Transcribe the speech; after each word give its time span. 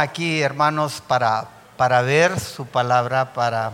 aquí, 0.00 0.42
hermanos, 0.42 1.02
para, 1.06 1.48
para 1.76 2.02
ver 2.02 2.38
su 2.38 2.66
palabra, 2.66 3.32
para, 3.32 3.72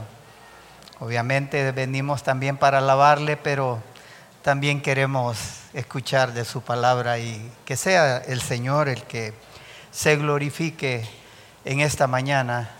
obviamente 1.00 1.72
venimos 1.72 2.22
también 2.22 2.56
para 2.56 2.78
alabarle, 2.78 3.36
pero 3.36 3.80
también 4.42 4.80
queremos 4.80 5.38
escuchar 5.72 6.32
de 6.32 6.44
su 6.44 6.62
palabra 6.62 7.18
y 7.18 7.52
que 7.64 7.76
sea 7.76 8.18
el 8.18 8.40
Señor 8.40 8.88
el 8.88 9.02
que 9.02 9.34
se 9.90 10.16
glorifique 10.16 11.08
en 11.64 11.80
esta 11.80 12.06
mañana, 12.06 12.70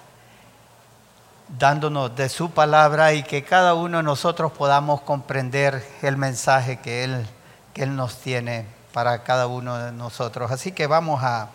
dándonos 1.49 2.14
de 2.14 2.29
su 2.29 2.50
palabra 2.50 3.14
y 3.14 3.22
que 3.22 3.43
cada 3.43 3.75
uno 3.75 3.99
de 3.99 4.03
nosotros 4.03 4.53
podamos 4.53 5.00
comprender 5.00 5.86
el 6.03 6.17
mensaje 6.17 6.79
que 6.79 7.04
Él, 7.04 7.26
que 7.75 7.82
él 7.82 7.96
nos 7.96 8.18
tiene 8.21 8.67
para 8.93 9.22
cada 9.25 9.46
uno 9.46 9.76
de 9.76 9.93
nosotros. 9.93 10.50
Así 10.50 10.72
que 10.72 10.86
vamos 10.86 11.22
a, 11.22 11.50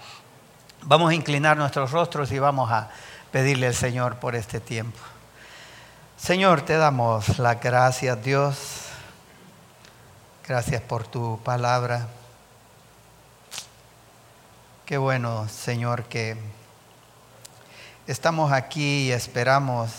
vamos 0.83 1.11
a 1.11 1.15
inclinar 1.15 1.57
nuestros 1.57 1.91
rostros 1.91 2.31
y 2.31 2.39
vamos 2.39 2.71
a 2.71 2.89
pedirle 3.31 3.67
al 3.67 3.75
Señor 3.75 4.17
por 4.17 4.35
este 4.35 4.59
tiempo. 4.59 4.99
Señor, 6.17 6.61
te 6.61 6.77
damos 6.77 7.39
la 7.39 7.55
gracias, 7.55 8.23
Dios 8.23 8.81
Gracias 10.51 10.81
por 10.81 11.07
tu 11.07 11.39
palabra. 11.45 12.09
Qué 14.85 14.97
bueno, 14.97 15.47
Señor, 15.47 16.03
que 16.05 16.35
estamos 18.05 18.51
aquí 18.51 19.07
y 19.07 19.11
esperamos 19.13 19.91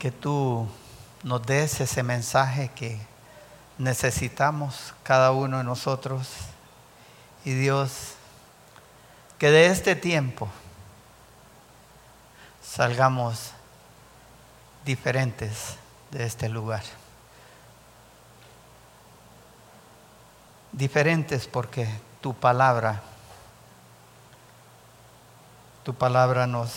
que 0.00 0.10
tú 0.10 0.66
nos 1.22 1.46
des 1.46 1.82
ese 1.82 2.02
mensaje 2.02 2.70
que 2.74 2.98
necesitamos 3.78 4.92
cada 5.04 5.30
uno 5.30 5.58
de 5.58 5.64
nosotros. 5.64 6.30
Y 7.44 7.52
Dios, 7.52 8.13
que 9.44 9.50
de 9.50 9.66
este 9.66 9.94
tiempo 9.94 10.48
salgamos 12.62 13.50
diferentes 14.86 15.76
de 16.10 16.24
este 16.24 16.48
lugar. 16.48 16.82
diferentes 20.72 21.46
porque 21.46 21.86
tu 22.22 22.32
palabra, 22.32 23.02
tu 25.82 25.92
palabra 25.92 26.46
nos 26.46 26.72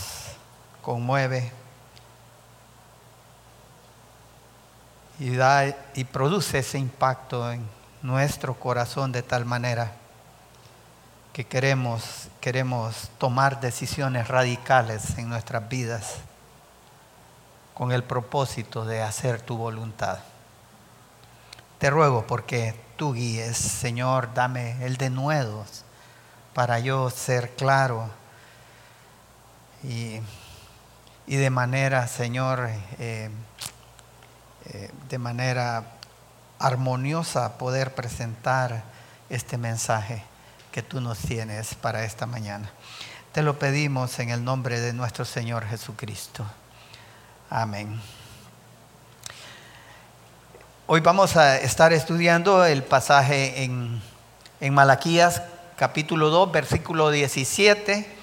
conmueve 0.81 1.49
y 5.19 5.37
da 5.37 5.67
y 5.93 6.03
produce 6.03 6.59
ese 6.59 6.79
impacto 6.79 7.49
en 7.49 7.65
nuestro 8.01 8.55
corazón 8.55 9.13
de 9.13 9.23
tal 9.23 9.45
manera 9.45 9.93
que 11.37 11.45
queremos 11.45 12.29
queremos 12.41 13.11
tomar 13.19 13.61
decisiones 13.61 14.27
radicales 14.27 15.19
en 15.19 15.29
nuestras 15.29 15.69
vidas 15.69 16.15
con 17.75 17.91
el 17.91 18.03
propósito 18.03 18.85
de 18.85 19.03
hacer 19.03 19.39
tu 19.43 19.55
voluntad. 19.55 20.17
Te 21.77 21.91
ruego 21.91 22.25
porque 22.25 22.73
tú 22.95 23.13
guíes. 23.13 23.55
Señor, 23.55 24.33
dame 24.33 24.83
el 24.83 24.97
denuedos 24.97 25.83
para 26.55 26.79
yo 26.79 27.11
ser 27.11 27.51
claro 27.51 28.09
y, 29.83 30.19
de 31.27 31.49
manera, 31.51 32.07
Señor, 32.07 32.67
eh, 32.97 33.29
eh, 34.65 34.91
de 35.07 35.17
manera 35.19 35.83
armoniosa 36.57 37.59
poder 37.59 37.93
presentar 37.93 38.81
este 39.29 39.59
mensaje 39.59 40.23
que 40.77 40.83
tú 40.83 41.01
nos 41.01 41.17
tienes 41.17 41.73
para 41.73 42.03
esta 42.03 42.27
mañana. 42.27 42.69
Te 43.31 43.41
lo 43.41 43.57
pedimos 43.57 44.19
en 44.19 44.29
el 44.29 44.43
nombre 44.43 44.79
de 44.79 44.93
nuestro 44.93 45.25
Señor 45.25 45.65
Jesucristo. 45.65 46.45
Amén. 47.49 47.99
Hoy 50.85 50.99
vamos 50.99 51.35
a 51.35 51.57
estar 51.57 51.93
estudiando 51.93 52.63
el 52.63 52.83
pasaje 52.83 53.63
en, 53.63 54.03
Malaquías 54.71 55.41
capítulo 55.77 56.29
2, 56.29 56.51
versículo 56.51 57.09
17, 57.09 58.15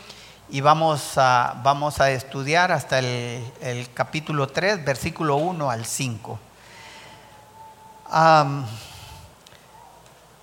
y 0.50 0.60
vamos 0.60 1.18
a, 1.18 1.60
vamos 1.64 1.98
a 2.00 2.12
estudiar 2.12 2.70
hasta 2.70 3.00
el, 3.00 3.88
capítulo 3.94 4.46
3, 4.46 4.84
versículo 4.84 5.34
1 5.38 5.70
al 5.72 5.84
5. 5.84 6.38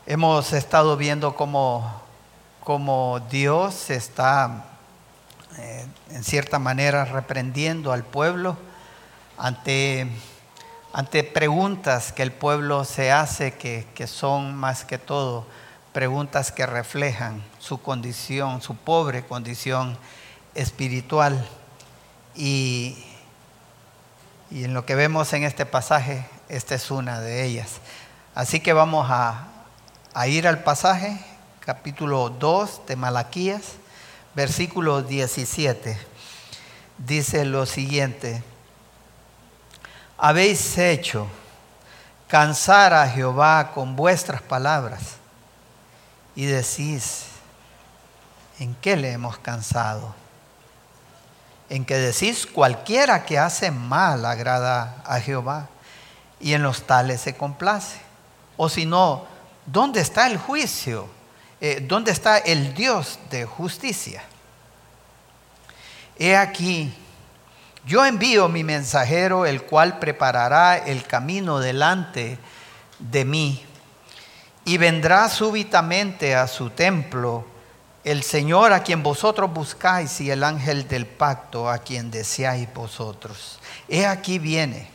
hemos 0.05 0.51
estado 0.51 0.97
viendo 0.97 1.37
cómo, 1.37 2.00
cómo 2.63 3.19
Dios 3.29 3.89
está, 3.89 4.65
eh, 5.57 5.85
en 6.11 6.23
cierta 6.23 6.59
manera, 6.59 7.05
reprendiendo 7.05 7.91
al 7.91 8.03
pueblo 8.03 8.57
ante 9.37 10.07
ante 10.93 11.23
preguntas 11.23 12.11
que 12.11 12.21
el 12.21 12.31
pueblo 12.31 12.83
se 12.83 13.11
hace, 13.11 13.53
que, 13.53 14.07
son 14.07 14.55
más 14.55 14.83
que 14.83 14.97
todo 14.97 15.45
preguntas 15.93 16.51
que 16.51 16.65
reflejan 16.65 17.41
su 17.59 17.81
condición, 17.81 18.61
su 18.61 18.75
pobre 18.75 19.25
condición 19.25 19.97
espiritual. 20.53 21.47
Y, 22.35 23.05
y 24.49 24.65
en 24.65 24.73
lo 24.73 24.85
que 24.85 24.95
vemos 24.95 25.31
en 25.33 25.43
este 25.43 25.65
pasaje, 25.65 26.25
esta 26.49 26.75
es 26.75 26.91
una 26.91 27.21
de 27.21 27.45
ellas. 27.45 27.79
Así 28.35 28.59
que 28.59 28.73
vamos 28.73 29.07
a, 29.09 29.47
a 30.13 30.27
ir 30.27 30.45
al 30.45 30.63
pasaje, 30.63 31.17
capítulo 31.73 32.29
2 32.29 32.81
de 32.85 32.97
Malaquías, 32.97 33.61
versículo 34.35 35.03
17. 35.03 35.97
Dice 36.97 37.45
lo 37.45 37.65
siguiente 37.65 38.43
habéis 40.17 40.77
hecho 40.77 41.27
cansar 42.27 42.93
a 42.93 43.07
Jehová 43.07 43.71
con 43.73 43.95
vuestras 43.95 44.41
palabras 44.41 45.15
y 46.35 46.43
decís, 46.43 47.27
¿en 48.59 48.75
qué 48.75 48.97
le 48.97 49.13
hemos 49.13 49.37
cansado? 49.37 50.13
En 51.69 51.85
que 51.85 51.95
decís, 51.95 52.47
cualquiera 52.47 53.23
que 53.23 53.39
hace 53.39 53.71
mal 53.71 54.25
agrada 54.25 55.01
a 55.05 55.21
Jehová 55.21 55.69
y 56.37 56.51
en 56.51 56.63
los 56.63 56.85
tales 56.85 57.21
se 57.21 57.37
complace. 57.37 58.01
O 58.57 58.67
si 58.67 58.85
no, 58.85 59.25
¿dónde 59.65 60.01
está 60.01 60.27
el 60.27 60.37
juicio? 60.37 61.20
Eh, 61.63 61.85
¿Dónde 61.87 62.11
está 62.11 62.39
el 62.39 62.73
Dios 62.73 63.19
de 63.29 63.45
justicia? 63.45 64.23
He 66.17 66.35
aquí, 66.35 66.91
yo 67.85 68.03
envío 68.03 68.49
mi 68.49 68.63
mensajero, 68.63 69.45
el 69.45 69.61
cual 69.61 69.99
preparará 69.99 70.75
el 70.75 71.05
camino 71.05 71.59
delante 71.59 72.39
de 72.97 73.25
mí. 73.25 73.63
Y 74.65 74.79
vendrá 74.79 75.29
súbitamente 75.29 76.35
a 76.35 76.47
su 76.47 76.71
templo 76.71 77.45
el 78.03 78.23
Señor 78.23 78.73
a 78.73 78.81
quien 78.81 79.03
vosotros 79.03 79.53
buscáis 79.53 80.19
y 80.19 80.31
el 80.31 80.43
ángel 80.43 80.87
del 80.87 81.05
pacto 81.05 81.69
a 81.69 81.77
quien 81.77 82.09
deseáis 82.09 82.73
vosotros. 82.73 83.59
He 83.87 84.07
aquí 84.07 84.39
viene, 84.39 84.89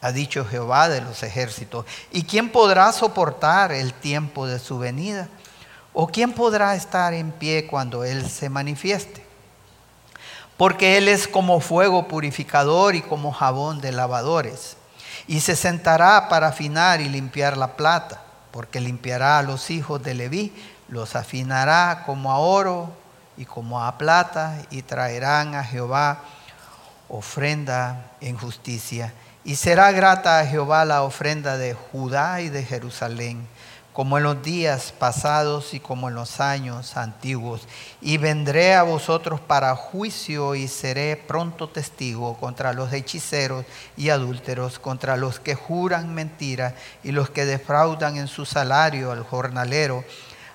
ha 0.00 0.12
dicho 0.12 0.44
Jehová 0.44 0.88
de 0.88 1.00
los 1.00 1.24
ejércitos. 1.24 1.86
¿Y 2.12 2.22
quién 2.22 2.50
podrá 2.50 2.92
soportar 2.92 3.72
el 3.72 3.92
tiempo 3.92 4.46
de 4.46 4.60
su 4.60 4.78
venida? 4.78 5.28
¿O 5.94 6.08
quién 6.08 6.34
podrá 6.34 6.74
estar 6.74 7.14
en 7.14 7.32
pie 7.32 7.66
cuando 7.66 8.04
Él 8.04 8.28
se 8.28 8.50
manifieste? 8.50 9.24
porque 10.56 10.96
Él 10.96 11.08
es 11.08 11.26
como 11.26 11.60
fuego 11.60 12.06
purificador 12.08 12.94
y 12.94 13.02
como 13.02 13.32
jabón 13.32 13.80
de 13.80 13.92
lavadores. 13.92 14.76
Y 15.26 15.40
se 15.40 15.56
sentará 15.56 16.28
para 16.28 16.48
afinar 16.48 17.00
y 17.00 17.08
limpiar 17.08 17.56
la 17.56 17.76
plata, 17.76 18.22
porque 18.50 18.80
limpiará 18.80 19.38
a 19.38 19.42
los 19.42 19.70
hijos 19.70 20.02
de 20.02 20.14
Leví, 20.14 20.52
los 20.88 21.16
afinará 21.16 22.02
como 22.04 22.30
a 22.30 22.38
oro 22.38 22.92
y 23.36 23.46
como 23.46 23.82
a 23.82 23.98
plata, 23.98 24.58
y 24.70 24.82
traerán 24.82 25.54
a 25.54 25.64
Jehová 25.64 26.20
ofrenda 27.08 28.12
en 28.20 28.36
justicia. 28.36 29.12
Y 29.44 29.56
será 29.56 29.92
grata 29.92 30.38
a 30.38 30.46
Jehová 30.46 30.84
la 30.84 31.02
ofrenda 31.02 31.56
de 31.56 31.74
Judá 31.74 32.40
y 32.40 32.48
de 32.48 32.64
Jerusalén 32.64 33.46
como 33.94 34.18
en 34.18 34.24
los 34.24 34.42
días 34.42 34.92
pasados 34.98 35.72
y 35.72 35.78
como 35.78 36.08
en 36.08 36.16
los 36.16 36.40
años 36.40 36.96
antiguos. 36.96 37.68
Y 38.02 38.18
vendré 38.18 38.74
a 38.74 38.82
vosotros 38.82 39.40
para 39.40 39.76
juicio 39.76 40.56
y 40.56 40.66
seré 40.66 41.16
pronto 41.16 41.68
testigo 41.68 42.36
contra 42.36 42.72
los 42.72 42.92
hechiceros 42.92 43.64
y 43.96 44.10
adúlteros, 44.10 44.80
contra 44.80 45.16
los 45.16 45.38
que 45.38 45.54
juran 45.54 46.12
mentira 46.12 46.74
y 47.04 47.12
los 47.12 47.30
que 47.30 47.46
defraudan 47.46 48.16
en 48.16 48.26
su 48.26 48.44
salario 48.44 49.12
al 49.12 49.22
jornalero, 49.22 50.04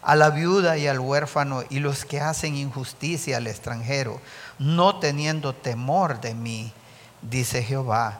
a 0.02 0.18
la 0.18 0.32
viuda 0.32 0.78
y 0.78 0.88
al 0.88 1.00
huérfano 1.00 1.64
y 1.70 1.80
los 1.80 2.04
que 2.04 2.20
hacen 2.20 2.58
injusticia 2.58 3.38
al 3.38 3.48
extranjero, 3.48 4.20
no 4.60 5.00
teniendo 5.00 5.56
temor 5.56 6.20
de 6.20 6.34
mí, 6.34 6.74
dice 7.22 7.64
Jehová 7.64 8.20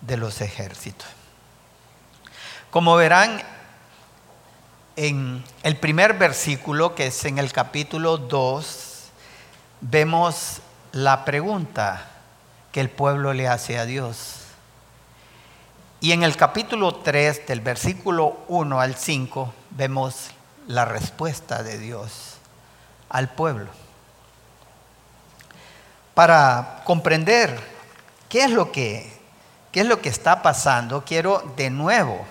de 0.00 0.16
los 0.16 0.40
ejércitos. 0.40 1.06
Como 2.72 2.96
verán, 2.96 3.40
en 5.02 5.42
el 5.62 5.78
primer 5.78 6.18
versículo, 6.18 6.94
que 6.94 7.06
es 7.06 7.24
en 7.24 7.38
el 7.38 7.54
capítulo 7.54 8.18
2 8.18 9.10
vemos 9.80 10.60
la 10.92 11.24
pregunta 11.24 12.06
que 12.70 12.80
el 12.80 12.90
pueblo 12.90 13.32
le 13.32 13.48
hace 13.48 13.78
a 13.78 13.86
Dios. 13.86 14.40
Y 16.00 16.12
en 16.12 16.22
el 16.22 16.36
capítulo 16.36 16.96
3, 16.96 17.46
del 17.46 17.62
versículo 17.62 18.40
1 18.48 18.78
al 18.78 18.94
5, 18.94 19.54
vemos 19.70 20.32
la 20.66 20.84
respuesta 20.84 21.62
de 21.62 21.78
Dios 21.78 22.36
al 23.08 23.30
pueblo. 23.30 23.70
Para 26.12 26.82
comprender 26.84 27.58
qué 28.28 28.44
es 28.44 28.50
lo 28.50 28.70
que, 28.70 29.10
qué 29.72 29.80
es 29.80 29.86
lo 29.86 30.02
que 30.02 30.10
está 30.10 30.42
pasando, 30.42 31.06
quiero 31.06 31.54
de 31.56 31.70
nuevo, 31.70 32.26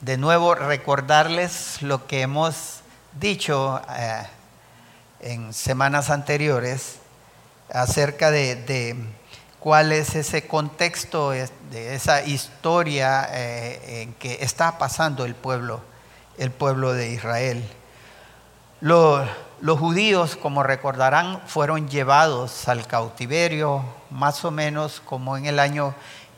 de 0.00 0.18
nuevo 0.18 0.54
recordarles 0.54 1.80
lo 1.80 2.06
que 2.06 2.20
hemos 2.20 2.80
dicho 3.18 3.80
eh, 3.96 4.22
en 5.20 5.54
semanas 5.54 6.10
anteriores 6.10 6.98
acerca 7.72 8.30
de, 8.30 8.94
cuál 9.58 9.92
es 9.92 10.14
ese 10.14 10.46
contexto 10.46 11.30
de 11.30 11.94
esa 11.94 12.22
historia 12.22 13.26
eh, 13.32 14.02
en 14.02 14.12
que 14.14 14.38
está 14.42 14.78
pasando 14.78 15.24
el 15.24 15.34
pueblo, 15.34 15.80
el 16.36 16.50
pueblo 16.50 16.92
de 16.92 17.12
Israel. 17.12 17.66
Los, 18.80 19.26
los 19.60 19.78
judíos, 19.78 20.36
como 20.36 20.62
recordarán, 20.62 21.40
fueron 21.46 21.88
llevados 21.88 22.68
al 22.68 22.86
cautiverio 22.86 23.82
más 24.10 24.44
o 24.44 24.50
menos 24.50 25.00
como 25.00 25.38
en 25.38 25.46
el 25.46 25.58
año 25.58 25.94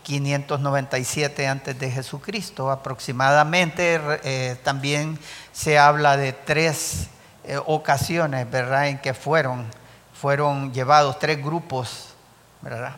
597 0.08 1.46
antes 1.46 1.78
de 1.78 1.90
Jesucristo 1.90 2.70
aproximadamente. 2.70 4.00
Eh, 4.24 4.56
también 4.64 5.18
se 5.52 5.78
habla 5.78 6.16
de 6.16 6.32
tres 6.32 7.08
eh, 7.44 7.58
ocasiones, 7.66 8.50
¿verdad?, 8.50 8.88
en 8.88 8.98
que 8.98 9.12
fueron, 9.12 9.66
fueron 10.14 10.72
llevados 10.72 11.18
tres 11.18 11.44
grupos, 11.44 12.14
¿verdad? 12.62 12.96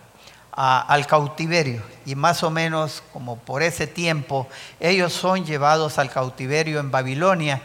al 0.52 1.06
cautiverio 1.06 1.82
y 2.04 2.16
más 2.16 2.42
o 2.42 2.50
menos 2.50 3.02
como 3.12 3.36
por 3.36 3.62
ese 3.62 3.86
tiempo 3.86 4.48
ellos 4.80 5.12
son 5.12 5.46
llevados 5.46 5.96
al 5.96 6.10
cautiverio 6.10 6.80
en 6.80 6.90
Babilonia 6.90 7.62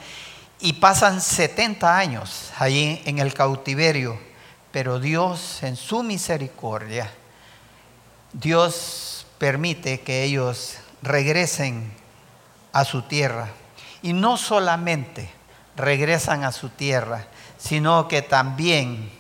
y 0.60 0.74
pasan 0.74 1.20
70 1.20 1.98
años 1.98 2.52
allí 2.58 3.02
en 3.06 3.20
el 3.20 3.34
cautiverio, 3.34 4.18
pero 4.72 5.00
Dios 5.00 5.62
en 5.64 5.76
su 5.76 6.04
misericordia, 6.04 7.12
Dios 8.32 9.15
permite 9.38 10.02
que 10.02 10.24
ellos 10.24 10.78
regresen 11.02 11.92
a 12.74 12.86
su 12.86 13.04
tierra. 13.04 13.50
Y 14.02 14.14
no 14.14 14.38
solamente 14.38 15.30
regresan 15.76 16.44
a 16.44 16.52
su 16.52 16.70
tierra, 16.70 17.26
sino 17.58 18.08
que 18.08 18.22
también 18.22 19.12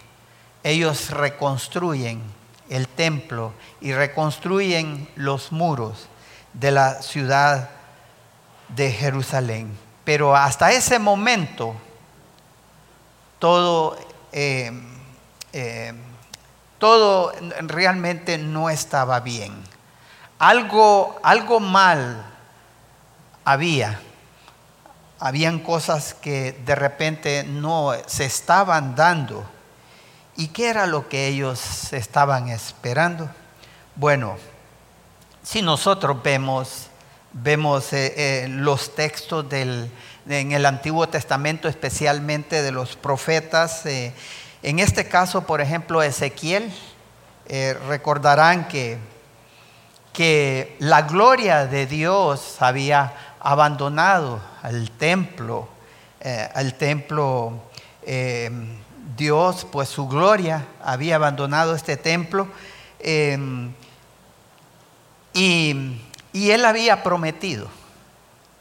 ellos 0.63 1.09
reconstruyen 1.11 2.21
el 2.69 2.87
templo 2.87 3.53
y 3.81 3.93
reconstruyen 3.93 5.07
los 5.15 5.51
muros 5.51 6.07
de 6.53 6.71
la 6.71 7.01
ciudad 7.01 7.69
de 8.69 8.91
Jerusalén. 8.91 9.77
Pero 10.03 10.35
hasta 10.35 10.71
ese 10.71 10.99
momento 10.99 11.75
todo, 13.39 13.97
eh, 14.31 14.71
eh, 15.53 15.93
todo 16.77 17.31
realmente 17.61 18.37
no 18.37 18.69
estaba 18.69 19.19
bien. 19.19 19.53
Algo, 20.39 21.19
algo 21.23 21.59
mal 21.59 22.25
había. 23.43 23.99
Habían 25.19 25.59
cosas 25.59 26.13
que 26.13 26.51
de 26.65 26.75
repente 26.75 27.43
no 27.43 27.93
se 28.05 28.25
estaban 28.25 28.95
dando. 28.95 29.45
¿Y 30.35 30.49
qué 30.49 30.69
era 30.69 30.87
lo 30.87 31.07
que 31.07 31.27
ellos 31.27 31.93
estaban 31.93 32.49
esperando? 32.49 33.29
Bueno, 33.95 34.37
si 35.43 35.61
nosotros 35.61 36.21
vemos 36.21 36.89
vemos 37.43 37.91
eh, 37.91 38.13
eh, 38.15 38.47
los 38.47 38.95
textos 38.95 39.47
del, 39.49 39.91
en 40.27 40.53
el 40.53 40.65
Antiguo 40.65 41.07
Testamento, 41.09 41.67
especialmente 41.67 42.61
de 42.61 42.71
los 42.71 42.95
profetas. 42.95 43.85
Eh, 43.85 44.13
en 44.63 44.79
este 44.79 45.07
caso, 45.07 45.45
por 45.45 45.61
ejemplo, 45.61 46.01
Ezequiel, 46.01 46.73
recordarán 47.87 48.67
que, 48.67 48.97
que 50.15 50.75
la 50.79 51.01
gloria 51.03 51.67
de 51.67 51.85
Dios 51.85 52.61
había 52.61 53.13
abandonado 53.39 54.41
al 54.63 54.89
templo, 54.91 55.67
al 56.53 56.73
templo. 56.75 57.61
Dios, 59.17 59.67
pues 59.71 59.89
su 59.89 60.07
gloria 60.07 60.65
había 60.83 61.15
abandonado 61.15 61.75
este 61.75 61.97
templo. 61.97 62.47
y 65.33 66.01
y 66.35 66.51
él 66.51 66.65
había 66.65 67.01
prometido 67.01 67.69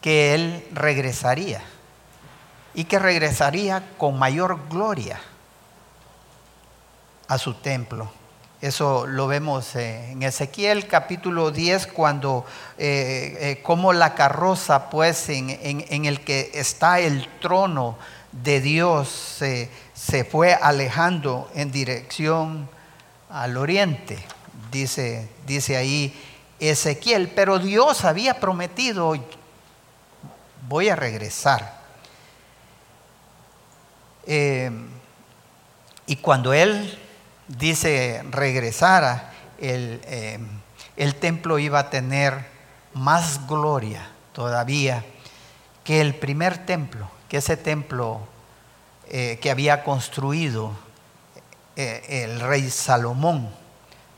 que 0.00 0.32
él 0.32 0.64
regresaría 0.70 1.60
y 2.72 2.84
que 2.84 3.00
regresaría 3.00 3.82
con 3.98 4.16
mayor 4.16 4.68
gloria 4.70 5.20
a 7.26 7.36
su 7.36 7.54
templo. 7.54 8.12
Eso 8.64 9.06
lo 9.06 9.26
vemos 9.26 9.76
eh, 9.76 10.12
en 10.12 10.22
Ezequiel 10.22 10.86
capítulo 10.86 11.50
10, 11.50 11.86
cuando 11.88 12.46
eh, 12.78 13.36
eh, 13.38 13.62
como 13.62 13.92
la 13.92 14.14
carroza, 14.14 14.88
pues 14.88 15.28
en, 15.28 16.06
el 16.06 16.22
que 16.22 16.50
está 16.54 16.98
el 16.98 17.28
trono 17.40 17.98
de 18.32 18.62
Dios, 18.62 19.36
se 19.92 20.24
fue 20.24 20.54
alejando 20.54 21.50
en 21.54 21.72
dirección 21.72 22.66
al 23.28 23.58
oriente. 23.58 24.16
Dice, 24.72 25.28
dice 25.46 25.76
ahí 25.76 26.18
Ezequiel, 26.58 27.28
pero 27.28 27.58
Dios 27.58 28.06
había 28.06 28.40
prometido, 28.40 29.14
voy 30.70 30.88
a 30.88 30.96
regresar. 30.96 31.82
Y 34.26 36.16
cuando 36.22 36.54
él 36.54 36.98
dice 37.48 38.22
regresara, 38.30 39.32
el, 39.58 40.00
eh, 40.04 40.38
el 40.96 41.14
templo 41.16 41.58
iba 41.58 41.78
a 41.78 41.90
tener 41.90 42.46
más 42.92 43.46
gloria 43.46 44.08
todavía 44.32 45.04
que 45.82 46.00
el 46.00 46.14
primer 46.14 46.64
templo, 46.66 47.10
que 47.28 47.38
ese 47.38 47.56
templo 47.56 48.20
eh, 49.08 49.38
que 49.40 49.50
había 49.50 49.84
construido 49.84 50.72
el 51.76 52.38
rey 52.40 52.70
Salomón. 52.70 53.50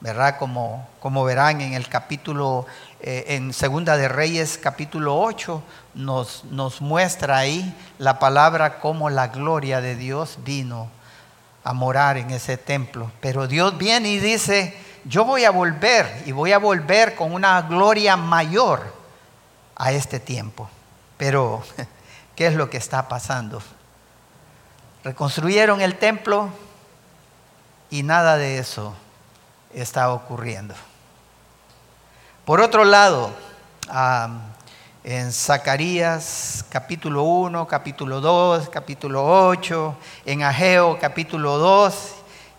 ¿verdad? 0.01 0.37
Como, 0.39 0.87
como 1.01 1.25
verán 1.25 1.61
en 1.61 1.73
el 1.73 1.89
capítulo, 1.89 2.67
eh, 3.01 3.25
en 3.29 3.53
Segunda 3.53 3.97
de 3.97 4.09
Reyes, 4.09 4.59
capítulo 4.59 5.19
8, 5.19 5.63
nos, 5.95 6.45
nos 6.45 6.81
muestra 6.81 7.39
ahí 7.39 7.75
la 7.99 8.19
palabra 8.19 8.79
como 8.79 9.11
la 9.11 9.29
gloria 9.29 9.81
de 9.81 9.97
Dios 9.97 10.39
vino 10.45 10.89
a 11.67 11.73
morar 11.73 12.17
en 12.17 12.31
ese 12.31 12.57
templo. 12.57 13.11
Pero 13.21 13.49
Dios 13.49 13.77
viene 13.77 14.11
y 14.11 14.21
dice, 14.21 14.77
yo 15.05 15.25
voy 15.25 15.45
a 15.45 15.51
volver 15.51 16.23
y 16.25 16.31
voy 16.31 16.53
a 16.53 16.59
volver 16.59 17.17
con 17.17 17.33
una 17.33 17.61
gloria 17.63 18.17
mayor 18.17 18.95
a 19.75 19.91
este 19.91 20.21
tiempo. 20.21 20.71
Pero, 21.17 21.65
¿qué 22.37 22.47
es 22.47 22.55
lo 22.55 22.71
que 22.71 22.77
está 22.77 23.09
pasando? 23.09 23.61
Reconstruyeron 25.03 25.81
el 25.81 25.99
templo 25.99 26.51
y 27.91 28.05
nada 28.05 28.37
de 28.37 28.59
eso 28.59 28.95
está 29.75 30.13
ocurriendo. 30.13 30.75
Por 32.45 32.61
otro 32.61 32.85
lado, 32.85 33.33
en 35.07 35.31
Zacarías 35.33 36.65
capítulo 36.69 37.23
1, 37.23 37.69
capítulo 37.69 38.21
2, 38.21 38.69
capítulo 38.69 39.25
8, 39.47 39.97
en 40.25 40.43
Ageo 40.43 40.99
capítulo 41.01 41.59
2, 41.59 41.95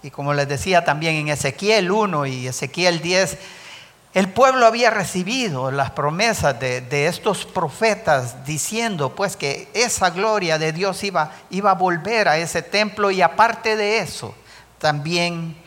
y 0.04 0.12
como 0.12 0.34
les 0.34 0.48
decía 0.48 0.86
también 0.86 1.16
en 1.16 1.28
Ezequiel 1.28 1.92
1 1.92 2.26
y 2.26 2.48
Ezequiel 2.48 3.02
10, 3.02 3.38
el 4.14 4.30
pueblo 4.30 4.66
había 4.66 4.92
recibido 4.92 5.72
las 5.72 5.92
promesas 5.92 6.58
de, 6.58 7.08
estos 7.08 7.44
profetas 7.44 8.46
diciendo 8.46 9.14
pues 9.14 9.36
que 9.36 9.68
esa 9.74 10.12
gloria 10.12 10.58
de 10.58 10.72
Dios 10.72 11.04
iba, 11.04 11.34
iba 11.50 11.72
a 11.72 11.76
volver 11.76 12.30
a 12.30 12.38
ese 12.38 12.62
templo 12.62 13.12
y 13.12 13.22
aparte 13.22 13.76
de 13.76 14.00
eso, 14.00 14.34
también 14.78 15.58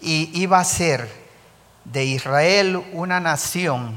iba 0.00 0.58
a 0.58 0.64
ser 0.64 1.08
de 1.84 2.04
Israel 2.04 2.84
una 2.92 3.20
nación 3.20 3.94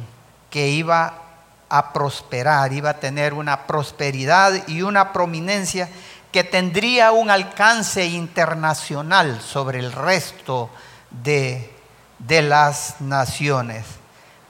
que 0.52 0.68
iba 0.68 1.29
a 1.70 1.94
prosperar, 1.94 2.74
iba 2.74 2.92
a 2.92 3.00
tener 3.00 3.34
una 3.34 3.68
prosperidad 3.68 4.68
y 4.68 4.82
una 4.82 5.14
prominencia 5.14 5.90
que 6.32 6.44
tendría 6.44 7.12
un 7.12 7.30
alcance 7.30 8.06
internacional 8.06 9.42
sobre 9.42 9.80
el 9.80 9.92
resto 9.92 10.70
de, 11.10 11.74
de 12.20 12.42
las 12.42 13.02
naciones. 13.02 13.86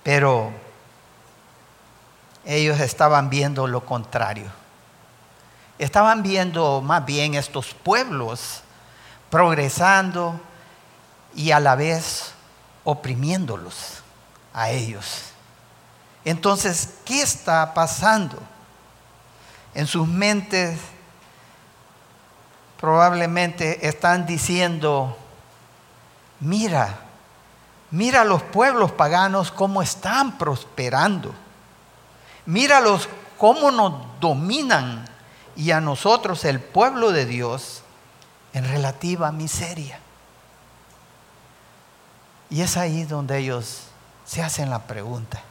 Pero 0.04 0.52
ellos 2.46 2.80
estaban 2.80 3.30
viendo 3.30 3.68
lo 3.68 3.86
contrario. 3.86 4.50
Estaban 5.78 6.24
viendo 6.24 6.82
más 6.82 7.06
bien 7.06 7.36
estos 7.36 7.74
pueblos 7.74 8.62
progresando 9.30 10.40
y 11.36 11.52
a 11.52 11.60
la 11.60 11.76
vez 11.76 12.34
oprimiéndolos 12.84 14.02
a 14.54 14.72
ellos. 14.72 15.29
Entonces, 16.26 16.96
¿qué 17.06 17.22
está 17.22 17.74
pasando? 17.74 18.38
En 19.74 19.88
sus 19.88 20.08
mentes 20.08 20.80
probablemente 22.80 23.88
están 23.88 24.26
diciendo, 24.26 25.18
mira, 26.40 27.00
mira 27.92 28.24
los 28.24 28.42
pueblos 28.42 28.92
paganos 28.92 29.52
cómo 29.52 29.82
están 29.82 30.38
prosperando. 30.38 31.34
Míralos 32.46 33.10
cómo 33.38 33.72
nos 33.72 33.94
dominan 34.20 35.06
y 35.56 35.72
a 35.72 35.82
nosotros, 35.82 36.46
el 36.46 36.62
pueblo 36.62 37.12
de 37.12 37.26
Dios, 37.26 37.84
en 38.54 38.66
relativa 38.66 39.32
miseria. 39.32 40.00
Y 42.50 42.62
es 42.62 42.78
ahí 42.78 43.04
donde 43.04 43.40
ellos 43.40 43.84
se 44.26 44.42
hacen 44.42 44.70
la 44.70 44.88
pregunta, 44.88 45.42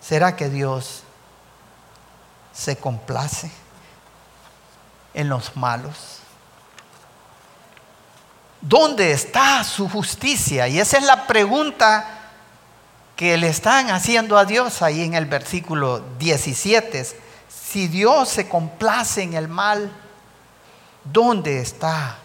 ¿será 0.00 0.36
que 0.36 0.48
Dios 0.48 1.02
se 2.52 2.76
complace 2.76 3.50
en 5.14 5.28
los 5.28 5.56
malos? 5.56 6.20
¿Dónde 8.60 9.12
está 9.12 9.64
su 9.64 9.88
justicia? 9.88 10.68
Y 10.68 10.78
esa 10.78 10.98
es 10.98 11.04
la 11.04 11.26
pregunta 11.26 12.20
que 13.16 13.36
le 13.36 13.48
están 13.48 13.90
haciendo 13.90 14.36
a 14.36 14.44
Dios 14.44 14.82
ahí 14.82 15.02
en 15.02 15.14
el 15.14 15.26
versículo 15.26 16.00
17. 16.18 17.06
Si 17.48 17.88
Dios 17.88 18.28
se 18.28 18.48
complace 18.48 19.22
en 19.22 19.34
el 19.34 19.48
mal, 19.48 19.90
¿dónde 21.04 21.60
está 21.60 22.18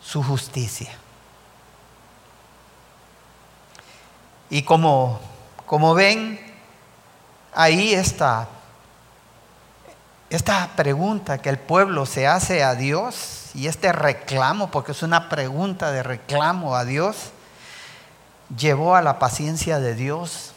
su 0.00 0.22
justicia? 0.22 0.92
Y 4.50 4.62
como, 4.62 5.20
como 5.66 5.94
ven, 5.94 6.43
ahí 7.54 7.94
está 7.94 8.48
esta 10.34 10.68
pregunta 10.74 11.38
que 11.38 11.48
el 11.48 11.60
pueblo 11.60 12.06
se 12.06 12.26
hace 12.26 12.64
a 12.64 12.74
Dios 12.74 13.50
y 13.54 13.68
este 13.68 13.92
reclamo, 13.92 14.68
porque 14.68 14.90
es 14.90 15.04
una 15.04 15.28
pregunta 15.28 15.92
de 15.92 16.02
reclamo 16.02 16.74
a 16.74 16.84
Dios, 16.84 17.30
llevó 18.56 18.96
a 18.96 19.02
la 19.02 19.20
paciencia 19.20 19.78
de 19.78 19.94
Dios 19.94 20.50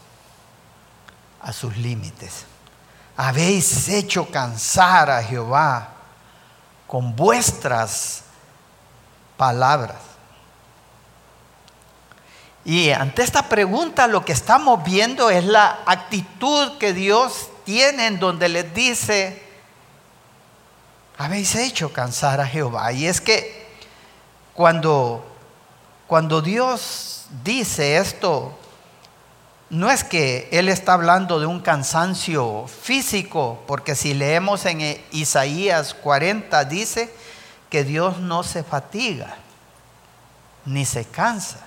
a 1.41 1.53
sus 1.53 1.77
límites. 1.77 2.45
Habéis 3.15 3.87
hecho 3.89 4.31
cansar 4.31 5.11
a 5.11 5.21
Jehová 5.21 5.89
con 6.87 7.15
vuestras 7.15 8.23
palabras. 9.37 10.06
Y 12.67 12.91
ante 12.91 13.23
esta 13.23 13.47
pregunta 13.47 14.07
lo 14.07 14.25
que 14.25 14.33
estamos 14.33 14.83
viendo 14.83 15.29
es 15.29 15.45
la 15.45 15.79
actitud 15.85 16.77
que 16.77 16.91
Dios 16.91 17.49
tiene 17.63 18.07
en 18.07 18.19
donde 18.19 18.49
les 18.49 18.73
dice, 18.73 19.41
habéis 21.17 21.55
hecho 21.55 21.93
cansar 21.93 22.41
a 22.41 22.45
Jehová. 22.45 22.91
Y 22.91 23.07
es 23.07 23.21
que 23.21 23.65
cuando, 24.53 25.25
cuando 26.07 26.41
Dios 26.41 27.27
dice 27.41 27.99
esto, 27.99 28.59
no 29.69 29.89
es 29.89 30.03
que 30.03 30.49
Él 30.51 30.67
está 30.67 30.91
hablando 30.91 31.39
de 31.39 31.45
un 31.45 31.61
cansancio 31.61 32.67
físico, 32.67 33.63
porque 33.65 33.95
si 33.95 34.13
leemos 34.13 34.65
en 34.65 35.01
Isaías 35.11 35.93
40 35.93 36.65
dice 36.65 37.15
que 37.69 37.85
Dios 37.85 38.17
no 38.17 38.43
se 38.43 38.61
fatiga 38.61 39.37
ni 40.65 40.83
se 40.83 41.05
cansa. 41.05 41.66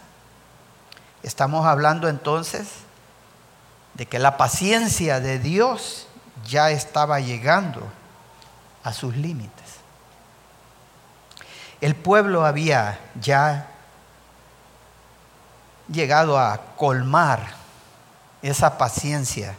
Estamos 1.23 1.67
hablando 1.67 2.09
entonces 2.09 2.69
de 3.95 4.07
que 4.07 4.19
la 4.19 4.37
paciencia 4.37 5.21
de 5.21 5.39
Dios 5.39 6.07
ya 6.47 6.71
estaba 6.71 7.21
llegando 7.21 7.87
a 8.83 8.93
sus 8.93 9.17
límites. 9.17 9.81
El 11.81 11.95
pueblo 11.95 12.45
había 12.45 12.99
ya 13.21 13.69
llegado 15.91 16.39
a 16.39 16.61
colmar 16.77 17.41
esa 18.43 18.79
paciencia 18.79 19.57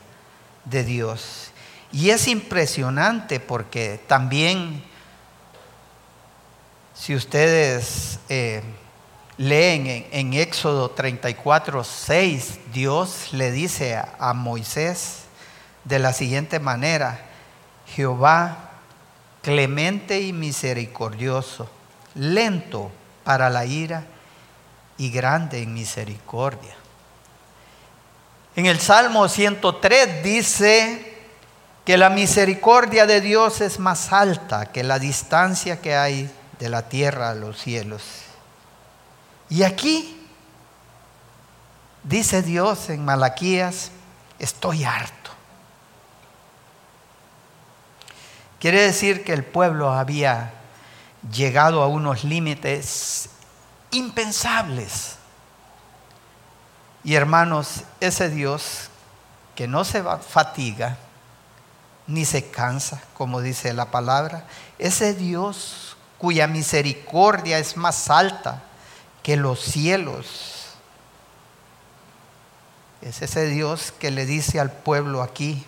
de 0.65 0.84
Dios. 0.84 1.51
Y 1.91 2.12
es 2.12 2.27
impresionante 2.27 3.39
porque 3.39 4.01
también, 4.08 4.84
si 6.94 7.15
ustedes 7.15 8.20
eh, 8.30 8.63
leen 9.41 10.05
en, 10.12 10.33
Éxodo 10.33 10.91
34, 10.91 11.83
6, 11.83 12.60
Dios 12.71 13.33
le 13.33 13.51
dice 13.51 13.98
a 13.98 14.33
Moisés 14.33 15.24
de 15.83 15.98
la 15.98 16.13
siguiente 16.13 16.60
manera, 16.60 17.19
Jehová 17.88 18.69
clemente 19.41 20.21
y 20.21 20.31
misericordioso, 20.31 21.67
lento 22.13 22.91
para 23.24 23.50
la 23.50 23.65
ira 23.65 24.03
y 25.00 25.10
grande 25.10 25.63
en 25.63 25.74
misericordia. 25.74 26.75
En 28.55 28.67
el 28.67 28.79
Salmo 28.79 29.27
103 29.27 30.24
dice 30.24 31.17
que 31.83 31.98
la 31.98 32.12
misericordia 32.12 33.07
de 33.07 33.21
Dios 33.21 33.60
es 33.62 33.79
más 33.79 34.13
alta 34.13 34.67
que 34.67 34.83
la 34.83 35.00
distancia 35.00 35.81
que 35.81 35.95
hay 35.95 36.29
de 36.60 36.69
la 36.69 36.89
tierra 36.89 37.31
a 37.31 37.33
los 37.33 37.60
cielos. 37.60 38.30
Y 39.51 39.63
aquí 39.63 40.17
dice 42.03 42.41
Dios 42.41 42.89
en 42.89 43.03
Malaquías, 43.03 43.91
estoy 44.39 44.86
harto. 44.86 45.29
Quiere 48.62 48.81
decir 48.81 49.25
que 49.25 49.34
el 49.34 49.43
pueblo 49.43 49.91
había 49.91 50.53
llegado 51.34 51.84
a 51.84 51.88
unos 51.88 52.24
límites 52.24 53.29
impensables. 53.91 55.17
Y 57.03 57.15
hermanos, 57.15 57.84
ese 58.00 58.29
Dios 58.29 58.89
que 59.53 59.67
no 59.67 59.84
se 59.84 60.01
fatiga 60.01 60.98
ni 62.08 62.24
se 62.24 62.50
cansa, 62.50 63.01
como 63.17 63.41
dice 63.41 63.74
la 63.74 63.91
palabra, 63.91 64.46
ese 64.79 65.13
Dios 65.13 65.98
cuya 66.17 66.48
misericordia 66.48 67.60
es 67.60 67.75
más 67.75 68.10
alta 68.10 68.63
que 69.24 69.36
los 69.36 69.60
cielos. 69.60 70.58
Es 73.01 73.22
ese 73.22 73.48
Dios 73.48 73.92
que 73.92 74.12
le 74.12 74.25
dice 74.25 74.60
al 74.60 74.72
pueblo 74.72 75.22
aquí, 75.22 75.66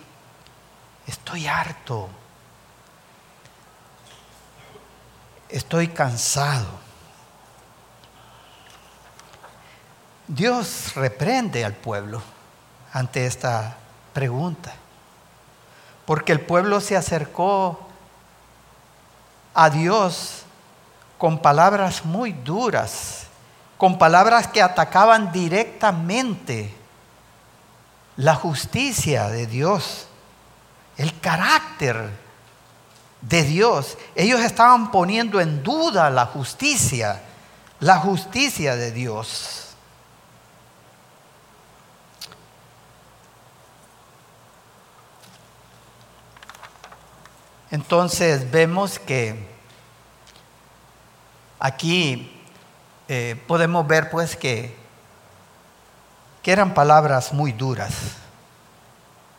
estoy 1.06 1.46
harto, 1.46 2.08
estoy 5.48 5.88
cansado. 5.88 6.66
Dios 10.28 10.94
reprende 10.94 11.64
al 11.64 11.74
pueblo 11.74 12.22
ante 12.92 13.26
esta 13.26 13.76
pregunta, 14.12 14.72
porque 16.06 16.32
el 16.32 16.40
pueblo 16.40 16.80
se 16.80 16.96
acercó 16.96 17.88
a 19.52 19.70
Dios 19.70 20.42
con 21.18 21.40
palabras 21.40 22.04
muy 22.04 22.32
duras 22.32 23.23
con 23.76 23.98
palabras 23.98 24.48
que 24.48 24.62
atacaban 24.62 25.32
directamente 25.32 26.74
la 28.16 28.34
justicia 28.34 29.28
de 29.28 29.46
Dios, 29.46 30.06
el 30.96 31.18
carácter 31.20 32.10
de 33.20 33.42
Dios. 33.42 33.98
Ellos 34.14 34.40
estaban 34.40 34.90
poniendo 34.90 35.40
en 35.40 35.62
duda 35.62 36.10
la 36.10 36.26
justicia, 36.26 37.20
la 37.80 37.98
justicia 37.98 38.76
de 38.76 38.92
Dios. 38.92 39.60
Entonces 47.70 48.48
vemos 48.52 49.00
que 49.00 49.48
aquí 51.58 52.33
eh, 53.08 53.42
podemos 53.46 53.86
ver 53.86 54.10
pues 54.10 54.36
que, 54.36 54.74
que 56.42 56.52
eran 56.52 56.74
palabras 56.74 57.32
muy 57.32 57.52
duras 57.52 57.94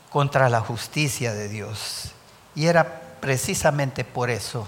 contra 0.10 0.50
la 0.50 0.62
justicia 0.62 1.34
de 1.34 1.48
Dios. 1.48 2.12
Y 2.54 2.68
era 2.68 3.02
precisamente 3.20 4.04
por 4.04 4.30
eso 4.30 4.68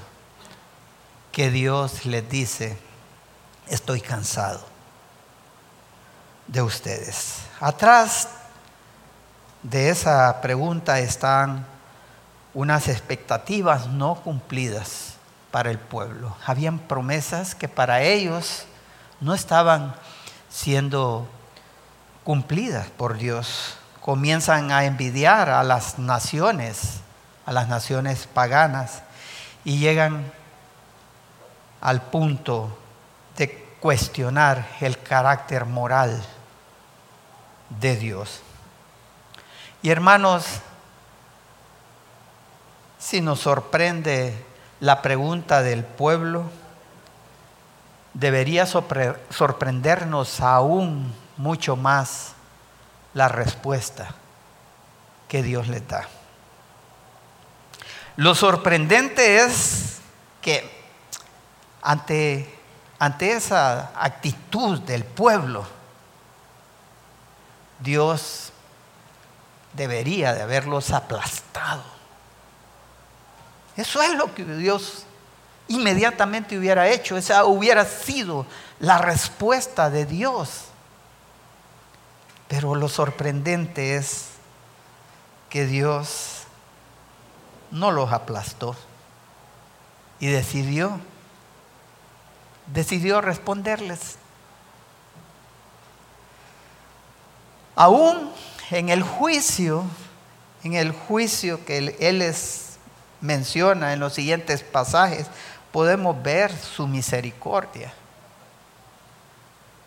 que 1.32 1.52
Dios 1.52 2.06
les 2.06 2.28
dice, 2.28 2.78
estoy 3.68 4.02
cansado 4.02 4.66
de 6.48 6.62
ustedes. 6.62 7.42
Atrás 7.60 8.30
de 9.62 9.90
esa 9.90 10.42
pregunta 10.42 11.00
están 11.00 11.66
unas 12.54 12.88
expectativas 12.88 13.88
no 13.88 14.16
cumplidas 14.16 15.14
para 15.52 15.70
el 15.70 15.78
pueblo. 15.78 16.36
Habían 16.46 16.80
promesas 16.80 17.54
que 17.54 17.68
para 17.68 18.02
ellos 18.02 18.66
no 19.20 19.34
estaban 19.34 19.96
siendo 20.50 21.28
cumplidas 22.24 22.90
por 22.90 23.18
Dios. 23.18 23.78
Comienzan 24.02 24.72
a 24.72 24.86
envidiar 24.86 25.50
a 25.50 25.64
las 25.64 26.00
naciones, 26.00 27.02
a 27.46 27.52
las 27.52 27.68
naciones 27.68 28.28
paganas, 28.28 29.04
y 29.64 29.80
llegan 29.80 30.32
al 31.82 32.02
punto 32.02 32.78
de 33.38 33.66
cuestionar 33.80 34.68
el 34.80 35.02
carácter 35.02 35.66
moral 35.66 36.22
de 37.70 37.96
Dios. 37.96 38.42
Y 39.82 39.90
hermanos, 39.90 40.46
si 42.98 43.22
nos 43.22 43.40
sorprende 43.40 44.46
la 44.80 45.02
pregunta 45.02 45.62
del 45.62 45.84
pueblo, 45.84 46.44
debería 48.20 48.66
sorprendernos 48.66 50.42
aún 50.42 51.14
mucho 51.38 51.76
más 51.76 52.34
la 53.14 53.28
respuesta 53.28 54.10
que 55.28 55.44
Dios 55.44 55.68
le 55.68 55.82
da. 55.82 56.08
Lo 58.16 58.34
sorprendente 58.34 59.46
es 59.46 60.00
que 60.42 60.68
ante, 61.84 62.60
ante 62.98 63.34
esa 63.34 63.92
actitud 63.96 64.80
del 64.80 65.04
pueblo, 65.04 65.68
Dios 67.80 68.52
debería 69.74 70.34
de 70.34 70.42
haberlos 70.42 70.90
aplastado. 70.92 71.84
Eso 73.76 74.02
es 74.02 74.16
lo 74.16 74.34
que 74.34 74.44
Dios 74.44 75.07
inmediatamente 75.68 76.58
hubiera 76.58 76.88
hecho. 76.90 77.18
Esa 77.18 77.46
hubiera 77.46 77.86
sido 77.86 78.46
la 78.80 78.98
respuesta 78.98 79.90
de 79.90 80.06
Dios. 80.06 80.66
Pero 82.48 82.76
lo 82.76 82.88
sorprendente 82.88 83.96
es 83.96 84.28
que 85.50 85.66
Dios 85.66 86.44
no 87.72 87.92
los 87.92 88.12
aplastó 88.12 88.76
y 90.20 90.28
decidió, 90.28 91.00
decidió 92.68 93.22
responderles. 93.22 94.16
Aún 97.76 98.32
en 98.72 98.90
el 98.90 99.04
juicio, 99.04 99.84
en 100.64 100.74
el 100.74 100.92
juicio 100.92 101.64
que 101.66 101.78
él, 102.00 102.20
les 102.20 102.78
menciona 103.22 103.94
en 103.94 104.00
los 104.00 104.14
siguientes 104.14 104.64
pasajes, 104.64 105.28
podemos 105.78 106.24
ver 106.24 106.52
su 106.58 106.88
misericordia. 106.88 107.94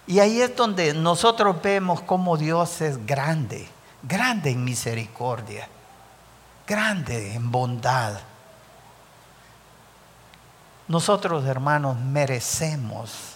Y 0.06 0.20
ahí 0.20 0.40
es 0.40 0.54
donde 0.54 0.94
nosotros 0.94 1.61
vemos 1.61 2.00
cómo 2.02 2.37
Dios 2.37 2.80
es 2.80 3.04
grande, 3.04 3.68
grande 4.00 4.50
en 4.52 4.62
misericordia, 4.62 5.66
grande 6.64 7.35
en 7.35 7.50
bondad. 7.50 8.20
Nosotros, 10.87 11.44
hermanos, 11.44 11.97
merecemos, 11.99 13.35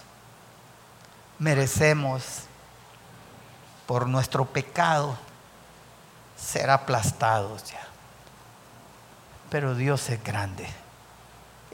merecemos 1.37 2.43
por 3.85 4.07
nuestro 4.07 4.45
pecado 4.45 5.17
ser 6.37 6.69
aplastados 6.69 7.65
ya. 7.65 7.85
Pero 9.49 9.75
Dios 9.75 10.09
es 10.09 10.23
grande 10.23 10.84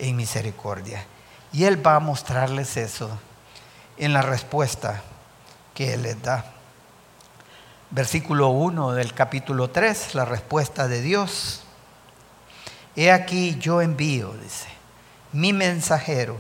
en 0.02 0.16
misericordia. 0.16 1.06
Y 1.54 1.66
Él 1.66 1.86
va 1.86 1.96
a 1.96 2.00
mostrarles 2.00 2.76
eso 2.76 3.10
en 3.98 4.14
la 4.14 4.22
respuesta 4.22 5.02
que 5.74 5.94
Él 5.94 6.04
les 6.04 6.22
da. 6.22 6.46
Versículo 7.92 8.50
1 8.50 8.94
del 8.94 9.14
capítulo 9.14 9.70
3, 9.70 10.16
la 10.16 10.26
respuesta 10.26 10.88
de 10.88 11.02
Dios. 11.02 11.64
He 12.96 13.12
aquí 13.12 13.58
yo 13.60 13.82
envío, 13.82 14.34
dice, 14.42 14.68
mi 15.34 15.54
mensajero, 15.54 16.38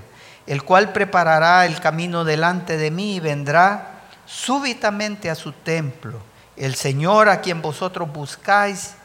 el 0.47 0.63
cual 0.63 0.91
preparará 0.91 1.65
el 1.65 1.79
camino 1.79 2.23
delante 2.23 2.77
de 2.77 2.89
mí 2.89 3.15
y 3.15 3.19
vendrá 3.19 4.01
súbitamente 4.25 5.29
a 5.29 5.35
su 5.35 5.51
templo. 5.51 6.19
El 6.57 6.75
Señor 6.75 7.29
a 7.29 7.41
quien 7.41 7.61
vosotros 7.61 8.11
buscáis 8.11 8.95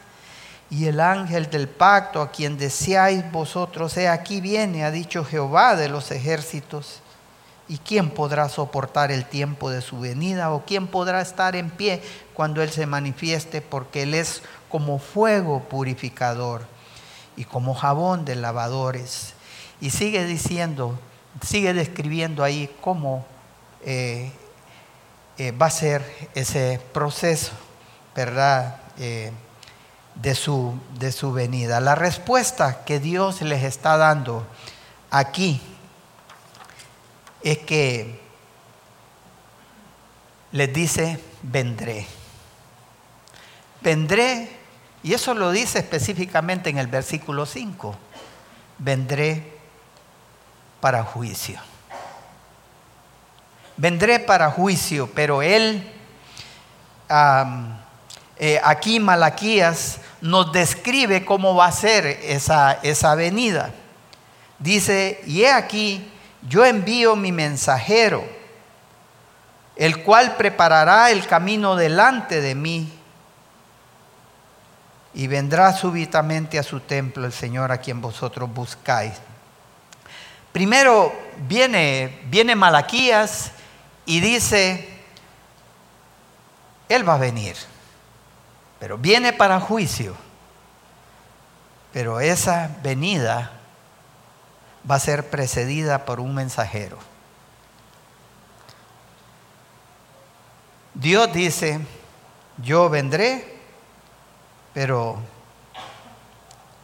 y 0.69 0.85
el 0.87 0.99
ángel 0.99 1.49
del 1.49 1.69
pacto 1.69 2.21
a 2.21 2.31
quien 2.31 2.57
deseáis 2.57 3.29
vosotros, 3.31 3.95
he 3.97 4.07
aquí 4.09 4.41
viene, 4.41 4.83
ha 4.83 4.91
dicho 4.91 5.23
Jehová 5.23 5.75
de 5.75 5.89
los 5.89 6.11
ejércitos. 6.11 7.01
¿Y 7.69 7.79
quién 7.79 8.11
podrá 8.11 8.47
soportar 8.47 9.11
el 9.11 9.25
tiempo 9.25 9.69
de 9.69 9.81
su 9.81 9.99
venida? 9.99 10.51
¿O 10.51 10.63
quién 10.65 10.87
podrá 10.87 11.21
estar 11.21 11.55
en 11.55 11.69
pie 11.69 12.01
cuando 12.33 12.61
Él 12.61 12.69
se 12.69 12.85
manifieste? 12.85 13.61
Porque 13.61 14.03
Él 14.03 14.13
es 14.13 14.41
como 14.69 14.99
fuego 14.99 15.63
purificador 15.63 16.65
y 17.35 17.43
como 17.43 17.73
jabón 17.73 18.23
de 18.23 18.35
lavadores. 18.35 19.33
Y 19.81 19.89
sigue 19.89 20.25
diciendo, 20.25 20.97
sigue 21.45 21.73
describiendo 21.73 22.43
ahí 22.43 22.73
cómo 22.79 23.25
eh, 23.85 24.31
eh, 25.37 25.51
va 25.51 25.67
a 25.67 25.71
ser 25.71 26.29
ese 26.35 26.79
proceso, 26.93 27.51
¿verdad? 28.15 28.79
Eh, 28.97 29.31
de, 30.21 30.35
su, 30.35 30.79
de 30.99 31.11
su 31.11 31.31
venida. 31.31 31.79
La 31.79 31.95
respuesta 31.95 32.83
que 32.83 32.99
Dios 32.99 33.41
les 33.41 33.63
está 33.63 33.97
dando 33.97 34.45
aquí 35.09 35.61
es 37.41 37.59
que 37.59 38.19
les 40.51 40.73
dice, 40.73 41.19
vendré. 41.43 42.07
Vendré, 43.81 44.49
y 45.03 45.13
eso 45.13 45.33
lo 45.33 45.51
dice 45.51 45.79
específicamente 45.79 46.69
en 46.69 46.77
el 46.77 46.87
versículo 46.87 47.45
5, 47.45 47.95
vendré 48.79 49.57
para 50.81 51.03
juicio. 51.03 51.59
Vendré 53.77 54.19
para 54.19 54.49
juicio, 54.49 55.11
pero 55.13 55.43
él, 55.43 55.87
eh, 58.39 58.59
aquí 58.63 58.99
Malaquías 58.99 59.99
nos 60.21 60.51
describe 60.51 61.25
cómo 61.25 61.55
va 61.55 61.67
a 61.67 61.71
ser 61.71 62.05
esa, 62.05 62.73
esa 62.83 63.15
venida. 63.15 63.71
Dice, 64.59 65.21
y 65.25 65.43
he 65.43 65.51
aquí, 65.51 66.11
yo 66.47 66.65
envío 66.65 67.15
mi 67.15 67.31
mensajero, 67.31 68.23
el 69.75 70.03
cual 70.03 70.35
preparará 70.35 71.11
el 71.11 71.27
camino 71.27 71.75
delante 71.75 72.41
de 72.41 72.55
mí 72.55 72.91
y 75.13 75.27
vendrá 75.27 75.73
súbitamente 75.73 76.59
a 76.59 76.63
su 76.63 76.79
templo 76.79 77.25
el 77.25 77.33
Señor 77.33 77.71
a 77.71 77.77
quien 77.77 78.01
vosotros 78.01 78.51
buscáis. 78.53 79.13
Primero 80.51 81.13
viene, 81.47 82.21
viene 82.25 82.55
Malaquías 82.55 83.51
y 84.05 84.19
dice, 84.19 84.87
Él 86.89 87.07
va 87.07 87.15
a 87.15 87.19
venir, 87.19 87.55
pero 88.79 88.97
viene 88.97 89.33
para 89.33 89.59
juicio. 89.59 90.15
Pero 91.93 92.19
esa 92.19 92.69
venida 92.83 93.51
va 94.89 94.95
a 94.95 94.99
ser 94.99 95.29
precedida 95.29 96.05
por 96.05 96.19
un 96.19 96.33
mensajero. 96.33 96.97
Dios 100.93 101.31
dice, 101.31 101.79
yo 102.57 102.89
vendré, 102.89 103.59
pero 104.73 105.19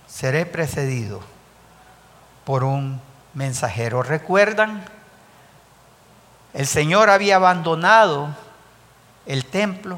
seré 0.07 0.45
precedido 0.45 1.21
por 2.45 2.63
un 2.63 3.01
mensajero. 3.33 4.03
¿Recuerdan? 4.03 4.85
El 6.53 6.67
Señor 6.67 7.09
había 7.09 7.37
abandonado 7.37 8.35
el 9.25 9.45
templo. 9.45 9.97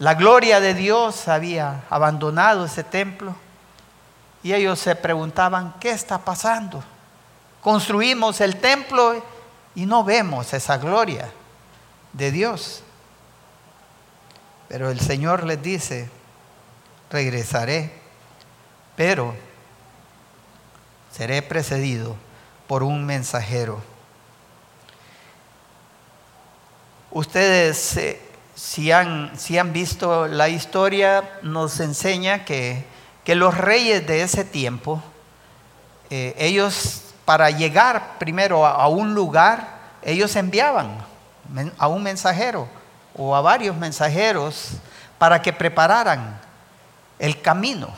La 0.00 0.14
gloria 0.14 0.60
de 0.60 0.72
Dios 0.72 1.28
había 1.28 1.84
abandonado 1.90 2.64
ese 2.64 2.82
templo. 2.82 3.36
Y 4.42 4.54
ellos 4.54 4.78
se 4.78 4.96
preguntaban, 4.96 5.74
¿qué 5.78 5.90
está 5.90 6.16
pasando? 6.16 6.82
Construimos 7.60 8.40
el 8.40 8.56
templo 8.56 9.22
y 9.74 9.84
no 9.84 10.02
vemos 10.02 10.54
esa 10.54 10.78
gloria 10.78 11.30
de 12.14 12.30
Dios. 12.30 12.82
Pero 14.68 14.88
el 14.88 15.00
Señor 15.00 15.44
les 15.44 15.62
dice, 15.62 16.08
regresaré, 17.10 17.92
pero 18.96 19.34
seré 21.12 21.42
precedido 21.42 22.16
por 22.66 22.82
un 22.82 23.04
mensajero. 23.04 23.82
Ustedes, 27.10 27.98
eh, 27.98 28.29
si, 28.60 28.92
han, 28.92 29.32
si 29.38 29.58
han 29.58 29.72
visto 29.72 30.26
la 30.26 30.48
historia, 30.48 31.38
nos 31.42 31.80
enseña 31.80 32.44
que 32.44 32.84
que 33.24 33.34
los 33.34 33.56
reyes 33.56 34.06
de 34.06 34.22
ese 34.22 34.44
tiempo 34.44 35.02
eh, 36.10 36.34
ellos 36.38 37.02
para 37.24 37.50
llegar 37.50 38.18
primero 38.18 38.66
a, 38.66 38.88
un 38.88 39.14
lugar, 39.14 39.78
ellos 40.02 40.34
enviaban 40.34 40.98
a 41.78 41.86
un 41.86 42.02
mensajero 42.02 42.68
o 43.14 43.36
a 43.36 43.40
varios 43.40 43.76
mensajeros 43.76 44.70
para 45.18 45.40
que 45.42 45.52
prepararan 45.52 46.40
el 47.20 47.40
camino, 47.40 47.90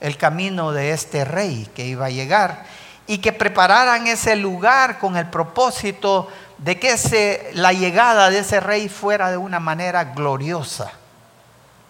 el 0.00 0.18
camino 0.18 0.72
de 0.72 0.90
este 0.90 1.24
rey 1.24 1.66
que 1.74 1.86
iba 1.86 2.06
a 2.06 2.10
llegar 2.10 2.64
y 3.06 3.18
que 3.18 3.32
prepararan 3.32 4.06
ese 4.06 4.36
lugar 4.36 4.98
con 4.98 5.16
el 5.16 5.30
propósito 5.30 6.28
de 6.64 6.78
que 6.78 7.50
la 7.52 7.74
llegada 7.74 8.30
de 8.30 8.38
ese 8.38 8.58
rey 8.58 8.88
fuera 8.88 9.30
de 9.30 9.36
una 9.36 9.60
manera 9.60 10.02
gloriosa. 10.04 10.92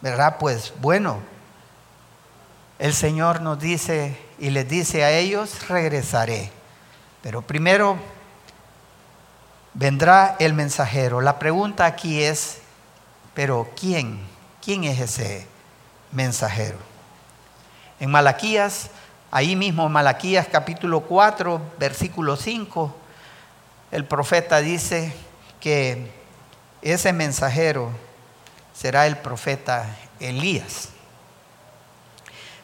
¿Verdad? 0.01 0.37
Pues 0.41 0.75
bueno, 0.81 1.21
el 2.81 2.93
Señor 2.93 3.41
nos 3.41 3.61
dice 3.61 4.19
y 4.41 4.51
les 4.51 4.69
dice 4.69 5.05
a 5.05 5.13
ellos, 5.13 5.69
regresaré. 5.69 6.51
Pero 7.23 7.41
primero 7.43 7.99
vendrá 9.75 10.35
el 10.41 10.55
mensajero. 10.55 11.21
La 11.21 11.39
pregunta 11.39 11.87
aquí 11.87 12.25
es, 12.25 12.59
pero 13.33 13.71
¿quién? 13.81 14.27
¿Quién 14.61 14.83
es 14.83 14.99
ese 14.99 15.47
mensajero? 16.11 16.79
En 18.01 18.11
Malaquías, 18.11 18.91
ahí 19.31 19.55
mismo 19.55 19.89
Malaquías 19.89 20.49
capítulo 20.51 21.03
4, 21.03 21.63
versículo 21.79 22.37
5, 22.37 23.04
el 23.95 24.05
profeta 24.05 24.61
dice 24.61 25.15
que 25.61 26.11
ese 26.83 27.13
mensajero 27.13 27.93
será 28.75 29.07
el 29.07 29.17
profeta 29.17 29.87
Elías. 30.19 30.89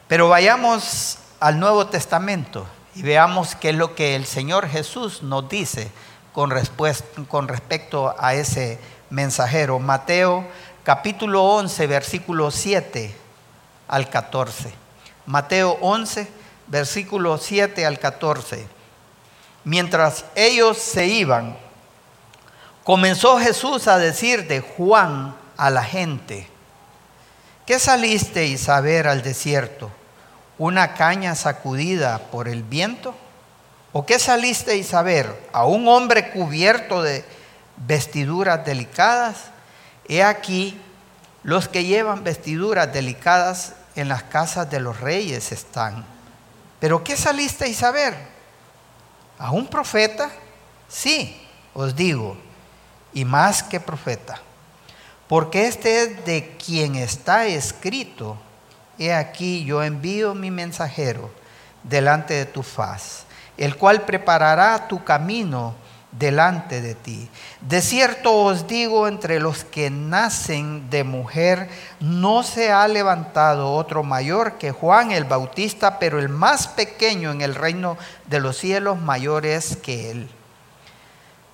Pero 0.09 0.27
vayamos 0.27 1.19
al 1.39 1.57
Nuevo 1.57 1.87
Testamento 1.87 2.67
y 2.95 3.03
veamos 3.03 3.55
qué 3.55 3.69
es 3.69 3.75
lo 3.77 3.95
que 3.95 4.17
el 4.17 4.25
Señor 4.25 4.67
Jesús 4.67 5.23
nos 5.23 5.47
dice 5.47 5.89
con, 6.33 6.51
con 7.29 7.47
respecto 7.47 8.13
a 8.19 8.33
ese 8.33 8.77
mensajero. 9.09 9.79
Mateo 9.79 10.45
capítulo 10.83 11.45
11, 11.45 11.87
versículo 11.87 12.51
7 12.51 13.15
al 13.87 14.09
14. 14.09 14.73
Mateo 15.27 15.77
11, 15.79 16.27
versículo 16.67 17.37
7 17.37 17.85
al 17.85 17.99
14. 17.99 18.80
Mientras 19.63 20.25
ellos 20.35 20.77
se 20.77 21.05
iban, 21.05 21.57
comenzó 22.83 23.39
Jesús 23.39 23.87
a 23.87 23.97
decir 23.97 24.47
de 24.47 24.61
Juan 24.61 25.35
a 25.57 25.69
la 25.69 25.83
gente, 25.83 26.47
¿qué 27.65 27.77
salisteis 27.77 28.69
a 28.69 28.81
ver 28.81 29.07
al 29.07 29.21
desierto? 29.21 29.91
¿Una 30.57 30.95
caña 30.95 31.35
sacudida 31.35 32.19
por 32.31 32.47
el 32.47 32.63
viento? 32.63 33.15
¿O 33.93 34.05
qué 34.05 34.19
salisteis 34.19 34.93
a 34.93 35.01
ver? 35.03 35.49
¿A 35.53 35.65
un 35.65 35.87
hombre 35.87 36.31
cubierto 36.31 37.03
de 37.03 37.25
vestiduras 37.77 38.65
delicadas? 38.65 39.51
He 40.07 40.23
aquí, 40.23 40.79
los 41.43 41.67
que 41.67 41.83
llevan 41.83 42.23
vestiduras 42.23 42.91
delicadas 42.93 43.73
en 43.95 44.07
las 44.07 44.23
casas 44.23 44.69
de 44.69 44.79
los 44.79 44.99
reyes 45.01 45.51
están. 45.51 46.05
¿Pero 46.79 47.03
qué 47.03 47.17
salisteis 47.17 47.83
a 47.83 47.91
ver? 47.91 48.30
¿A 49.41 49.51
un 49.51 49.65
profeta? 49.67 50.29
Sí, 50.87 51.35
os 51.73 51.95
digo, 51.95 52.37
y 53.13 53.25
más 53.25 53.63
que 53.63 53.79
profeta 53.79 54.39
porque 55.31 55.65
este 55.65 56.03
es 56.03 56.25
de 56.25 56.57
quien 56.57 56.97
está 56.97 57.45
escrito, 57.45 58.35
he 58.99 59.13
aquí 59.13 59.63
yo 59.63 59.81
envío 59.81 60.35
mi 60.35 60.51
mensajero 60.51 61.31
delante 61.83 62.33
de 62.33 62.45
tu 62.45 62.63
faz, 62.63 63.23
el 63.55 63.77
cual 63.77 64.01
preparará 64.01 64.89
tu 64.89 65.05
camino 65.05 65.73
delante 66.11 66.81
de 66.81 66.95
ti. 66.95 67.29
De 67.61 67.81
cierto 67.81 68.33
os 68.33 68.67
digo, 68.67 69.07
entre 69.07 69.39
los 69.39 69.63
que 69.63 69.89
nacen 69.89 70.89
de 70.89 71.03
mujer, 71.03 71.69
no 71.99 72.43
se 72.43 72.71
ha 72.71 72.87
levantado 72.87 73.73
otro 73.73 74.03
mayor 74.03 74.57
que 74.57 74.71
Juan 74.71 75.11
el 75.11 75.23
Bautista, 75.23 75.99
pero 75.99 76.19
el 76.19 76.29
más 76.29 76.67
pequeño 76.67 77.31
en 77.31 77.41
el 77.41 77.55
reino 77.55 77.97
de 78.27 78.39
los 78.39 78.57
cielos 78.57 78.99
mayor 78.99 79.45
es 79.45 79.77
que 79.77 80.11
él. 80.11 80.29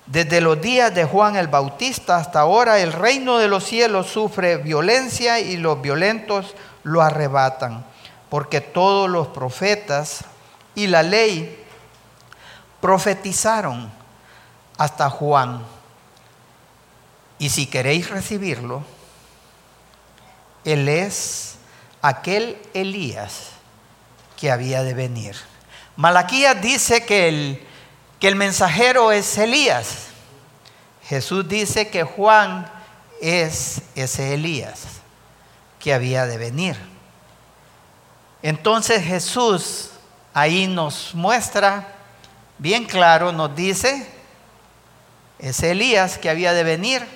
Desde 0.06 0.40
los 0.40 0.60
días 0.60 0.94
de 0.94 1.04
Juan 1.04 1.36
el 1.36 1.48
Bautista 1.48 2.16
hasta 2.16 2.40
ahora 2.40 2.78
el 2.78 2.94
reino 2.94 3.38
de 3.38 3.46
los 3.46 3.64
cielos 3.64 4.06
sufre 4.06 4.56
violencia 4.56 5.38
y 5.38 5.58
los 5.58 5.82
violentos 5.82 6.54
lo 6.82 7.02
arrebatan, 7.02 7.84
porque 8.30 8.62
todos 8.62 9.08
los 9.08 9.28
profetas 9.28 10.24
y 10.74 10.86
la 10.86 11.02
ley 11.02 11.62
profetizaron 12.80 13.97
hasta 14.78 15.10
Juan. 15.10 15.62
Y 17.38 17.50
si 17.50 17.66
queréis 17.66 18.08
recibirlo, 18.08 18.82
él 20.64 20.88
es 20.88 21.56
aquel 22.00 22.56
Elías 22.72 23.50
que 24.38 24.50
había 24.50 24.82
de 24.82 24.94
venir. 24.94 25.36
Malaquías 25.96 26.60
dice 26.62 27.04
que 27.04 27.28
el 27.28 27.68
que 28.18 28.28
el 28.28 28.36
mensajero 28.36 29.12
es 29.12 29.38
Elías. 29.38 30.08
Jesús 31.04 31.48
dice 31.48 31.88
que 31.88 32.04
Juan 32.04 32.70
es 33.20 33.82
ese 33.94 34.34
Elías 34.34 34.82
que 35.78 35.94
había 35.94 36.26
de 36.26 36.38
venir. 36.38 36.76
Entonces 38.42 39.04
Jesús 39.04 39.90
ahí 40.34 40.66
nos 40.66 41.14
muestra 41.14 41.94
bien 42.58 42.84
claro, 42.84 43.32
nos 43.32 43.54
dice, 43.54 44.06
ese 45.38 45.70
Elías 45.70 46.18
que 46.18 46.30
había 46.30 46.52
de 46.52 46.64
venir 46.64 47.06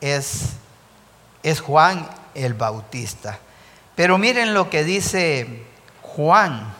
es, 0.00 0.54
es 1.42 1.60
Juan 1.60 2.08
el 2.34 2.54
Bautista. 2.54 3.38
Pero 3.94 4.18
miren 4.18 4.54
lo 4.54 4.70
que 4.70 4.84
dice 4.84 5.64
Juan 6.02 6.72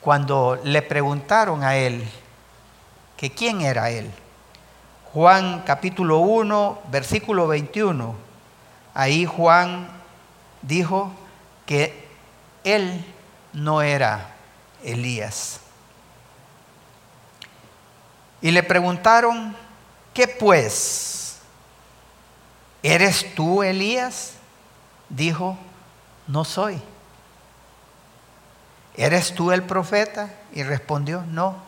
cuando 0.00 0.60
le 0.62 0.82
preguntaron 0.82 1.64
a 1.64 1.76
él, 1.76 2.08
que 3.16 3.30
quién 3.30 3.60
era 3.60 3.90
él. 3.90 4.10
Juan 5.12 5.62
capítulo 5.66 6.18
1, 6.18 6.82
versículo 6.90 7.48
21. 7.48 8.14
Ahí 8.94 9.24
Juan 9.24 9.88
dijo 10.62 11.12
que 11.64 12.06
él 12.62 13.04
no 13.52 13.82
era 13.82 14.34
Elías. 14.84 15.60
Y 18.42 18.50
le 18.50 18.62
preguntaron, 18.62 19.56
¿qué 20.16 20.26
pues? 20.26 21.36
¿Eres 22.82 23.34
tú 23.34 23.62
Elías? 23.62 24.32
Dijo, 25.10 25.58
no 26.26 26.42
soy. 26.44 26.80
¿Eres 28.96 29.34
tú 29.34 29.52
el 29.52 29.62
profeta? 29.62 30.32
Y 30.52 30.62
respondió, 30.62 31.22
no. 31.28 31.66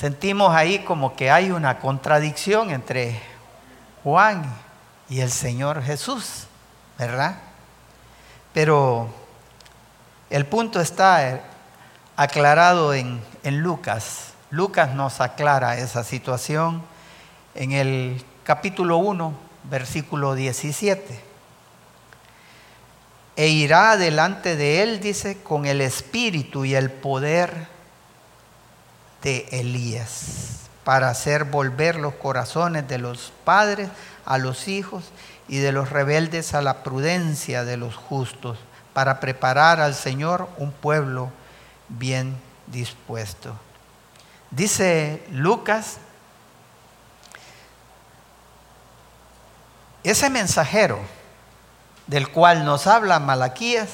sentimos 0.00 0.54
ahí 0.54 0.78
como 0.78 1.14
que 1.14 1.30
hay 1.30 1.50
una 1.50 1.78
contradicción 1.78 2.70
entre 2.70 3.20
Juan 4.02 4.42
y 5.10 5.20
el 5.20 5.30
Señor 5.30 5.82
Jesús, 5.82 6.46
¿verdad? 6.98 7.36
Pero 8.54 9.10
el 10.30 10.46
punto 10.46 10.80
está 10.80 11.40
aclarado 12.16 12.94
en, 12.94 13.20
en 13.42 13.60
Lucas. 13.60 14.32
Lucas 14.50 14.94
nos 14.94 15.20
aclara 15.20 15.78
esa 15.78 16.04
situación 16.04 16.82
en 17.54 17.72
el 17.72 18.24
capítulo 18.44 18.98
1, 18.98 19.32
versículo 19.64 20.34
17. 20.34 21.20
E 23.36 23.48
irá 23.48 23.96
delante 23.96 24.56
de 24.56 24.82
él, 24.82 25.00
dice, 25.00 25.42
con 25.42 25.66
el 25.66 25.80
espíritu 25.80 26.64
y 26.64 26.74
el 26.74 26.90
poder 26.90 27.68
de 29.22 29.46
Elías 29.50 30.60
para 30.84 31.08
hacer 31.08 31.44
volver 31.44 31.96
los 31.96 32.14
corazones 32.14 32.88
de 32.88 32.98
los 32.98 33.32
padres 33.44 33.90
a 34.24 34.38
los 34.38 34.66
hijos 34.66 35.04
y 35.48 35.58
de 35.58 35.72
los 35.72 35.90
rebeldes 35.90 36.54
a 36.54 36.62
la 36.62 36.82
prudencia 36.82 37.64
de 37.64 37.76
los 37.76 37.96
justos, 37.96 38.58
para 38.92 39.20
preparar 39.20 39.80
al 39.80 39.94
Señor 39.94 40.48
un 40.58 40.72
pueblo 40.72 41.30
bien 41.88 42.34
dispuesto. 42.70 43.54
Dice 44.50 45.24
Lucas, 45.30 45.98
ese 50.02 50.30
mensajero 50.30 50.98
del 52.06 52.28
cual 52.28 52.64
nos 52.64 52.86
habla 52.86 53.20
Malaquías 53.20 53.90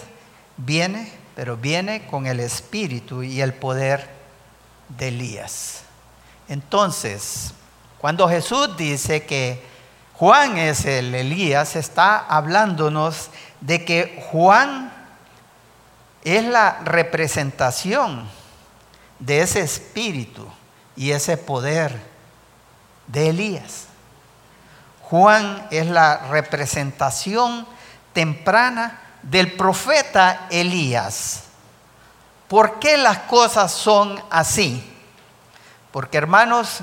viene, 0.57 1.13
pero 1.35 1.57
viene 1.57 2.07
con 2.07 2.27
el 2.27 2.41
espíritu 2.41 3.23
y 3.23 3.41
el 3.41 3.53
poder 3.53 4.09
de 4.89 5.09
Elías. 5.09 5.83
Entonces, 6.49 7.53
cuando 7.99 8.29
Jesús 8.29 8.77
dice 8.77 9.25
que 9.25 9.63
Juan 10.15 10.57
es 10.57 10.87
el 10.87 11.15
Elías, 11.15 11.77
está 11.77 12.19
hablándonos 12.19 13.31
de 13.61 13.85
que 13.85 14.25
Juan 14.31 14.93
es 16.25 16.45
la 16.45 16.81
representación 16.85 18.27
de 19.19 19.41
ese 19.41 19.61
espíritu 19.61 20.47
y 20.95 21.11
ese 21.11 21.37
poder 21.37 22.01
de 23.07 23.31
Elías. 23.31 23.87
Juan 25.03 25.67
es 25.71 25.87
la 25.87 26.19
representación 26.29 27.67
temprana 28.13 29.01
del 29.23 29.53
profeta 29.53 30.47
Elías. 30.51 31.45
¿Por 32.49 32.79
qué 32.79 32.97
las 32.97 33.19
cosas 33.19 33.73
son 33.73 34.23
así? 34.31 34.83
Porque 35.93 36.19
hermanos, 36.19 36.81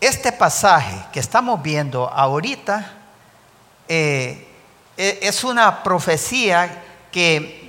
este 0.00 0.32
pasaje 0.32 0.96
que 1.12 1.20
estamos 1.20 1.62
viendo 1.62 2.08
ahorita 2.08 2.92
eh, 3.88 4.48
e, 4.96 5.18
es 5.22 5.44
una 5.44 5.82
profecía 5.82 6.82
que 7.10 7.66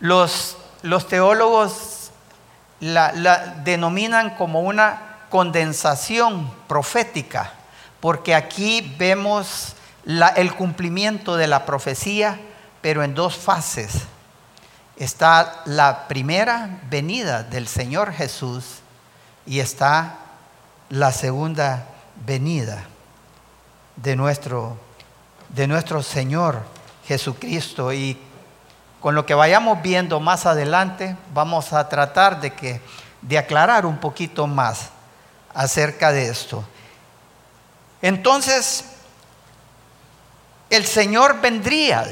los, 0.00 0.56
los 0.84 1.08
teólogos 1.08 2.10
la, 2.78 3.54
denominan 3.64 4.36
como 4.36 4.60
una 4.60 5.16
condensación 5.30 6.52
profética, 6.68 7.54
porque 8.00 8.34
aquí 8.34 8.94
vemos 8.98 9.76
el 10.04 10.54
cumplimiento 10.54 11.36
de 11.36 11.46
la 11.46 11.64
profecía, 11.64 12.38
pero 12.82 13.02
en 13.02 13.14
dos 13.14 13.34
fases. 13.34 14.02
Está 14.98 15.62
la 15.64 16.06
primera 16.06 16.80
venida 16.90 17.42
del 17.44 17.66
Señor 17.66 18.12
Jesús 18.12 18.80
y 19.46 19.60
está 19.60 20.18
la 20.90 21.12
segunda 21.12 21.86
venida 22.26 22.84
de 23.96 24.16
nuestro, 24.16 24.76
de 25.48 25.66
nuestro 25.66 26.02
Señor 26.02 26.60
Jesucristo. 27.06 27.90
Y 27.90 28.18
con 29.04 29.14
lo 29.14 29.26
que 29.26 29.34
vayamos 29.34 29.82
viendo 29.82 30.18
más 30.18 30.46
adelante, 30.46 31.14
vamos 31.34 31.74
a 31.74 31.90
tratar 31.90 32.40
de, 32.40 32.54
que, 32.54 32.80
de 33.20 33.36
aclarar 33.36 33.84
un 33.84 33.98
poquito 33.98 34.46
más 34.46 34.88
acerca 35.52 36.10
de 36.10 36.30
esto. 36.30 36.64
Entonces, 38.00 38.86
el 40.70 40.86
Señor 40.86 41.38
vendría, 41.42 42.06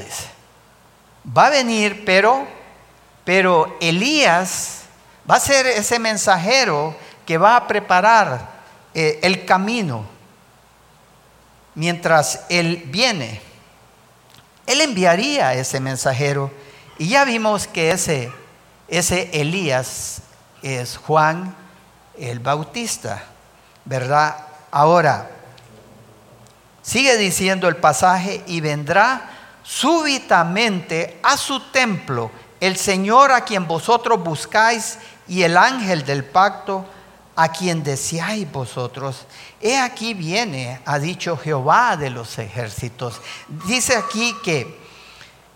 Va 1.35 1.47
a 1.47 1.49
venir, 1.49 2.05
pero 2.05 2.45
pero 3.23 3.75
Elías 3.81 4.81
va 5.27 5.37
a 5.37 5.39
ser 5.39 5.65
ese 5.65 5.97
mensajero 5.97 6.95
que 7.25 7.39
va 7.39 7.55
a 7.55 7.67
preparar 7.67 8.51
eh, 8.93 9.19
el 9.23 9.45
camino 9.45 10.05
mientras 11.73 12.41
él 12.49 12.83
viene. 12.85 13.41
Él 14.67 14.79
enviaría 14.79 15.47
a 15.47 15.53
ese 15.55 15.79
mensajero 15.79 16.61
y 16.97 17.09
ya 17.09 17.25
vimos 17.25 17.67
que 17.67 17.91
ese, 17.91 18.31
ese 18.87 19.29
Elías 19.33 20.21
es 20.61 20.97
Juan 20.97 21.55
el 22.17 22.39
Bautista, 22.39 23.23
¿verdad? 23.85 24.35
Ahora, 24.71 25.29
sigue 26.81 27.17
diciendo 27.17 27.67
el 27.67 27.77
pasaje 27.77 28.43
y 28.47 28.61
vendrá 28.61 29.29
súbitamente 29.63 31.19
a 31.23 31.37
su 31.37 31.59
templo 31.71 32.31
el 32.59 32.77
Señor 32.77 33.31
a 33.31 33.41
quien 33.41 33.67
vosotros 33.67 34.23
buscáis 34.23 34.97
y 35.27 35.43
el 35.43 35.57
ángel 35.57 36.05
del 36.05 36.23
pacto 36.23 36.85
a 37.35 37.49
quien 37.51 37.83
deseáis 37.83 38.49
vosotros. 38.51 39.25
He 39.59 39.77
aquí 39.77 40.13
viene, 40.13 40.79
ha 40.85 40.99
dicho 40.99 41.35
Jehová 41.35 41.97
de 41.97 42.09
los 42.09 42.37
ejércitos. 42.39 43.19
Dice 43.67 43.97
aquí 43.97 44.35
que, 44.43 44.82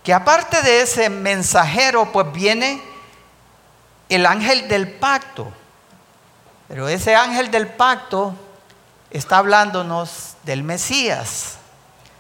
que 0.08 0.14
aparte 0.14 0.62
de 0.62 0.80
ese 0.80 1.10
mensajero, 1.10 2.14
pues 2.14 2.32
viene 2.32 2.82
el 4.08 4.26
ángel 4.26 4.70
del 4.70 4.88
pacto. 4.88 5.52
Pero 6.70 6.88
ese 6.88 7.14
ángel 7.14 7.52
del 7.52 7.68
pacto 7.68 8.34
está 9.12 9.40
hablándonos 9.40 10.38
del 10.44 10.64
Mesías. 10.64 11.58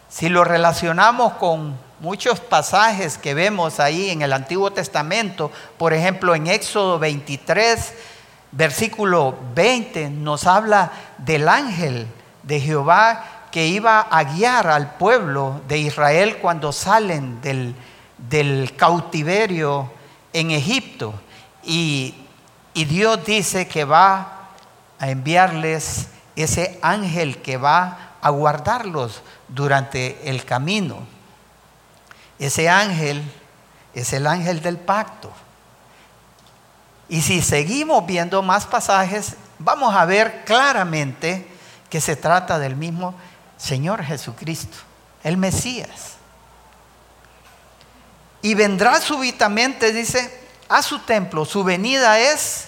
Si 0.09 0.27
lo 0.27 0.43
relacionamos 0.43 1.35
con 1.35 1.79
muchos 2.01 2.41
pasajes 2.41 3.17
que 3.17 3.33
vemos 3.33 3.79
ahí 3.79 4.09
en 4.09 4.21
el 4.21 4.33
Antiguo 4.33 4.69
Testamento, 4.71 5.49
por 5.77 5.93
ejemplo 5.93 6.35
en 6.35 6.47
Éxodo 6.47 6.99
23, 6.99 7.93
versículo 8.51 9.33
20, 9.55 10.09
nos 10.09 10.45
habla 10.45 10.91
del 11.19 11.47
ángel 11.47 12.05
de 12.43 12.59
Jehová 12.59 13.36
que 13.57 13.65
iba 13.65 14.01
a 14.01 14.23
guiar 14.23 14.67
al 14.67 14.97
pueblo 14.97 15.61
de 15.67 15.79
Israel 15.79 16.37
cuando 16.37 16.71
salen 16.71 17.41
del, 17.41 17.73
del 18.19 18.75
cautiverio 18.75 19.91
en 20.31 20.51
Egipto. 20.51 21.15
Y, 21.63 22.13
y 22.75 22.85
Dios 22.85 23.25
dice 23.25 23.67
que 23.67 23.83
va 23.83 24.49
a 24.99 25.09
enviarles 25.09 26.09
ese 26.35 26.77
ángel 26.83 27.41
que 27.41 27.57
va 27.57 28.11
a 28.21 28.29
guardarlos 28.29 29.23
durante 29.47 30.29
el 30.29 30.45
camino. 30.45 30.99
Ese 32.37 32.69
ángel 32.69 33.23
es 33.95 34.13
el 34.13 34.27
ángel 34.27 34.61
del 34.61 34.77
pacto. 34.77 35.31
Y 37.09 37.23
si 37.23 37.41
seguimos 37.41 38.05
viendo 38.05 38.43
más 38.43 38.67
pasajes, 38.67 39.35
vamos 39.57 39.95
a 39.95 40.05
ver 40.05 40.45
claramente 40.45 41.47
que 41.89 41.99
se 41.99 42.15
trata 42.15 42.59
del 42.59 42.75
mismo 42.75 43.15
Señor 43.57 44.03
Jesucristo, 44.03 44.77
el 45.23 45.37
Mesías. 45.37 46.15
Y 48.41 48.53
vendrá 48.53 49.01
súbitamente, 49.01 49.91
dice, 49.91 50.47
a 50.69 50.81
su 50.81 50.99
templo. 50.99 51.43
Su 51.45 51.63
venida 51.63 52.19
es 52.19 52.67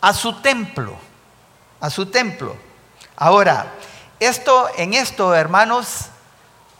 a 0.00 0.12
su 0.12 0.40
templo, 0.42 0.96
a 1.80 1.88
su 1.88 2.06
templo. 2.06 2.56
Ahora, 3.16 3.72
esto 4.20 4.68
en 4.76 4.94
esto, 4.94 5.34
hermanos, 5.34 6.06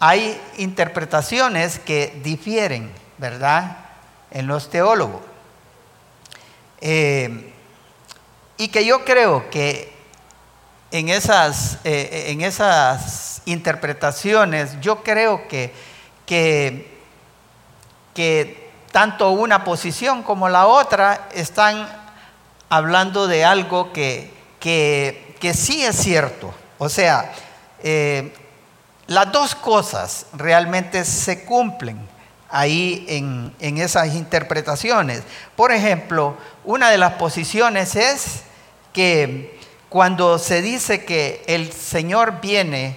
hay 0.00 0.40
interpretaciones 0.58 1.78
que 1.78 2.20
difieren, 2.22 2.92
¿verdad? 3.18 3.78
En 4.30 4.46
los 4.46 4.68
teólogos. 4.68 5.22
Eh, 6.80 7.52
y 8.56 8.68
que 8.68 8.84
yo 8.84 9.04
creo 9.04 9.48
que 9.48 9.93
en 10.94 11.08
esas, 11.08 11.78
eh, 11.82 12.26
en 12.28 12.40
esas 12.40 13.42
interpretaciones, 13.46 14.80
yo 14.80 15.02
creo 15.02 15.48
que, 15.48 15.74
que, 16.24 17.00
que 18.14 18.70
tanto 18.92 19.32
una 19.32 19.64
posición 19.64 20.22
como 20.22 20.48
la 20.48 20.68
otra 20.68 21.28
están 21.34 21.88
hablando 22.68 23.26
de 23.26 23.44
algo 23.44 23.92
que, 23.92 24.32
que, 24.60 25.34
que 25.40 25.52
sí 25.52 25.84
es 25.84 25.96
cierto. 25.96 26.54
O 26.78 26.88
sea, 26.88 27.32
eh, 27.82 28.32
las 29.08 29.32
dos 29.32 29.56
cosas 29.56 30.26
realmente 30.32 31.04
se 31.04 31.44
cumplen 31.44 31.98
ahí 32.50 33.04
en, 33.08 33.78
esas 33.78 34.14
interpretaciones. 34.14 35.24
Por 35.56 35.72
ejemplo, 35.72 36.36
una 36.62 36.88
de 36.88 36.98
las 36.98 37.14
posiciones 37.14 37.96
es 37.96 38.42
que 38.92 39.53
cuando 39.94 40.40
se 40.40 40.60
dice 40.60 41.04
que 41.04 41.44
el 41.46 41.72
Señor 41.72 42.40
viene 42.40 42.96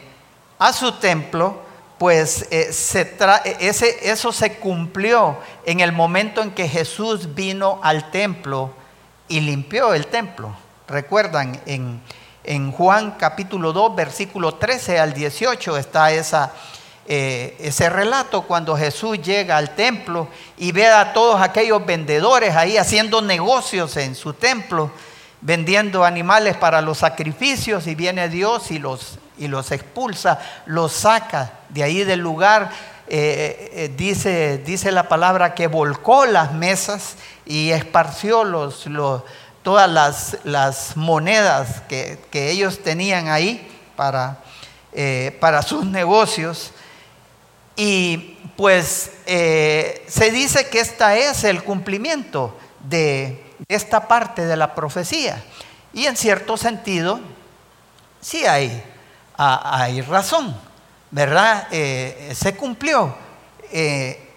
a 0.58 0.74
su 0.74 0.94
templo, 0.94 1.60
pues 2.00 2.48
eh, 2.50 2.72
ese, 3.60 4.10
eso 4.10 4.32
se 4.32 4.54
cumplió 4.54 5.38
en 5.64 5.82
el 5.82 5.92
momento 5.92 6.42
en 6.42 6.50
que 6.50 6.68
Jesús 6.68 7.36
vino 7.36 7.80
al 7.84 8.10
templo 8.10 8.72
y 9.28 9.42
limpió 9.42 9.94
el 9.94 10.08
templo. 10.08 10.56
Recuerdan, 10.88 11.62
en, 11.68 12.02
en 12.44 12.72
Juan 12.72 13.12
capítulo 13.20 13.74
2, 13.74 13.96
versículo 13.96 14.56
13 14.56 14.98
al 14.98 15.14
18 15.14 15.78
está 15.78 16.12
esa, 16.12 16.52
eh, 17.06 17.56
ese 17.60 17.92
relato 17.92 18.42
cuando 18.42 18.76
Jesús 18.76 19.22
llega 19.22 19.58
al 19.58 19.76
templo 19.76 20.30
y 20.58 20.72
ve 20.72 20.88
a 20.88 21.14
todos 21.14 21.40
aquellos 21.42 21.86
vendedores 21.86 22.56
ahí 22.56 22.76
haciendo 22.76 23.22
negocios 23.22 23.96
en 23.98 24.16
su 24.16 24.34
templo, 24.34 24.90
vendiendo 25.42 26.04
animales 26.04 26.58
para 26.58 26.82
los 26.82 27.00
sacrificios 27.00 27.88
y 27.88 27.96
viene 27.96 28.30
Dios 28.30 28.72
y 28.72 28.80
los, 28.80 29.20
y 29.38 29.48
los 29.48 29.72
expulsa, 29.72 30.40
los 30.66 30.92
saca 30.92 31.52
de 31.70 31.84
ahí 31.84 32.04
del 32.04 32.20
lugar. 32.20 32.72
Eh, 33.10 33.72
eh, 33.74 33.94
dice, 33.96 34.58
dice 34.58 34.92
la 34.92 35.08
palabra 35.08 35.56
que 35.56 35.68
volcó 35.68 36.26
las 36.26 36.52
mesas 36.54 37.16
y 37.46 37.72
esparció 37.72 38.44
los, 38.44 38.86
los 38.88 39.24
todas 39.68 40.40
las, 40.46 40.96
monedas 40.96 41.82
que, 41.90 42.18
ellos 42.32 42.80
tenían 42.84 43.28
ahí 43.28 43.68
para, 43.98 44.38
eh, 44.94 45.36
para 45.42 45.62
sus 45.62 45.86
negocios. 45.86 46.72
Y 47.76 48.38
pues 48.56 49.12
eh, 49.26 50.06
se 50.08 50.32
dice 50.32 50.70
que 50.70 50.80
esta 50.80 51.18
es 51.18 51.44
el 51.44 51.66
cumplimiento 51.66 52.58
de 52.80 53.44
esta 53.68 54.08
parte 54.08 54.46
de 54.46 54.56
la 54.56 54.76
profecía. 54.76 55.44
Y 55.94 56.06
en 56.06 56.16
cierto 56.16 56.58
sentido, 56.58 57.20
sí 58.22 58.46
hay, 58.46 58.84
hay 59.38 60.02
razón, 60.02 60.56
¿verdad? 61.12 61.68
Eh, 61.72 62.34
se 62.36 62.56
cumplió 62.56 63.16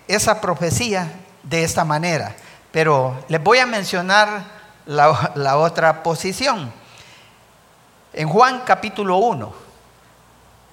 esa 0.06 0.40
profecía 0.40 1.10
de 1.42 1.62
esta 1.64 1.84
manera, 1.84 2.34
pero 2.72 3.24
les 3.28 3.42
voy 3.42 3.58
a 3.58 3.66
mencionar 3.66 4.44
la, 4.86 5.32
la 5.34 5.56
otra 5.56 6.02
posición. 6.02 6.72
En 8.12 8.28
Juan 8.28 8.62
capítulo 8.66 9.18
1, 9.18 9.52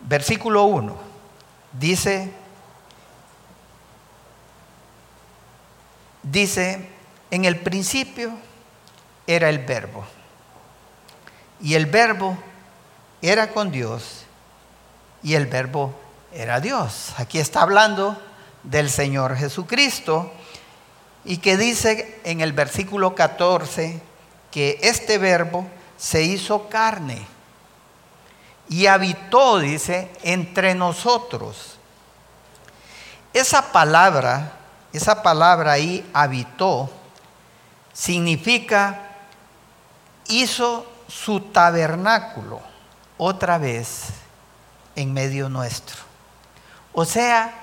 versículo 0.01 0.63
1, 0.63 0.95
dice, 1.73 2.31
dice, 6.23 6.96
en 7.31 7.45
el 7.45 7.57
principio 7.59 8.31
era 9.25 9.49
el 9.49 9.59
verbo, 9.59 10.05
y 11.61 11.75
el 11.75 11.85
verbo 11.85 12.37
era 13.21 13.51
con 13.51 13.71
Dios, 13.71 14.25
y 15.23 15.33
el 15.33 15.47
verbo 15.47 15.93
era 16.31 16.59
Dios. 16.59 17.13
Aquí 17.17 17.39
está 17.39 17.61
hablando 17.61 18.17
del 18.63 18.89
Señor 18.89 19.35
Jesucristo, 19.35 20.31
y 21.25 21.37
que 21.37 21.57
dice 21.57 22.19
en 22.23 22.41
el 22.41 22.53
versículo 22.53 23.13
14 23.13 24.01
que 24.51 24.79
este 24.81 25.17
verbo 25.17 25.67
se 25.97 26.23
hizo 26.23 26.69
carne 26.69 27.27
y 28.69 28.87
habitó, 28.87 29.59
dice, 29.59 30.11
entre 30.23 30.75
nosotros. 30.75 31.77
Esa 33.33 33.71
palabra, 33.71 34.53
esa 34.93 35.21
palabra 35.23 35.73
ahí, 35.73 36.09
habitó, 36.13 36.89
significa 37.97 38.99
hizo 40.27 40.85
su 41.07 41.39
tabernáculo 41.39 42.61
otra 43.17 43.57
vez 43.57 44.09
en 44.95 45.13
medio 45.13 45.49
nuestro. 45.49 45.97
O 46.93 47.05
sea, 47.05 47.55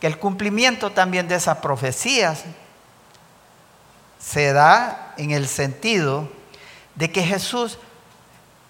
que 0.00 0.06
el 0.06 0.18
cumplimiento 0.18 0.92
también 0.92 1.28
de 1.28 1.34
esas 1.34 1.58
profecías 1.58 2.44
se 4.18 4.54
da 4.54 5.12
en 5.18 5.32
el 5.32 5.46
sentido 5.46 6.30
de 6.94 7.12
que 7.12 7.22
Jesús, 7.22 7.78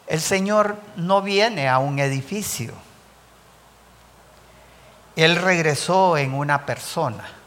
el 0.09 0.21
Señor, 0.21 0.77
no 0.97 1.23
viene 1.23 1.69
a 1.69 1.79
un 1.79 2.01
edificio. 2.01 2.75
Él 5.15 5.37
regresó 5.37 6.17
en 6.17 6.35
una 6.35 6.67
persona. 6.67 7.44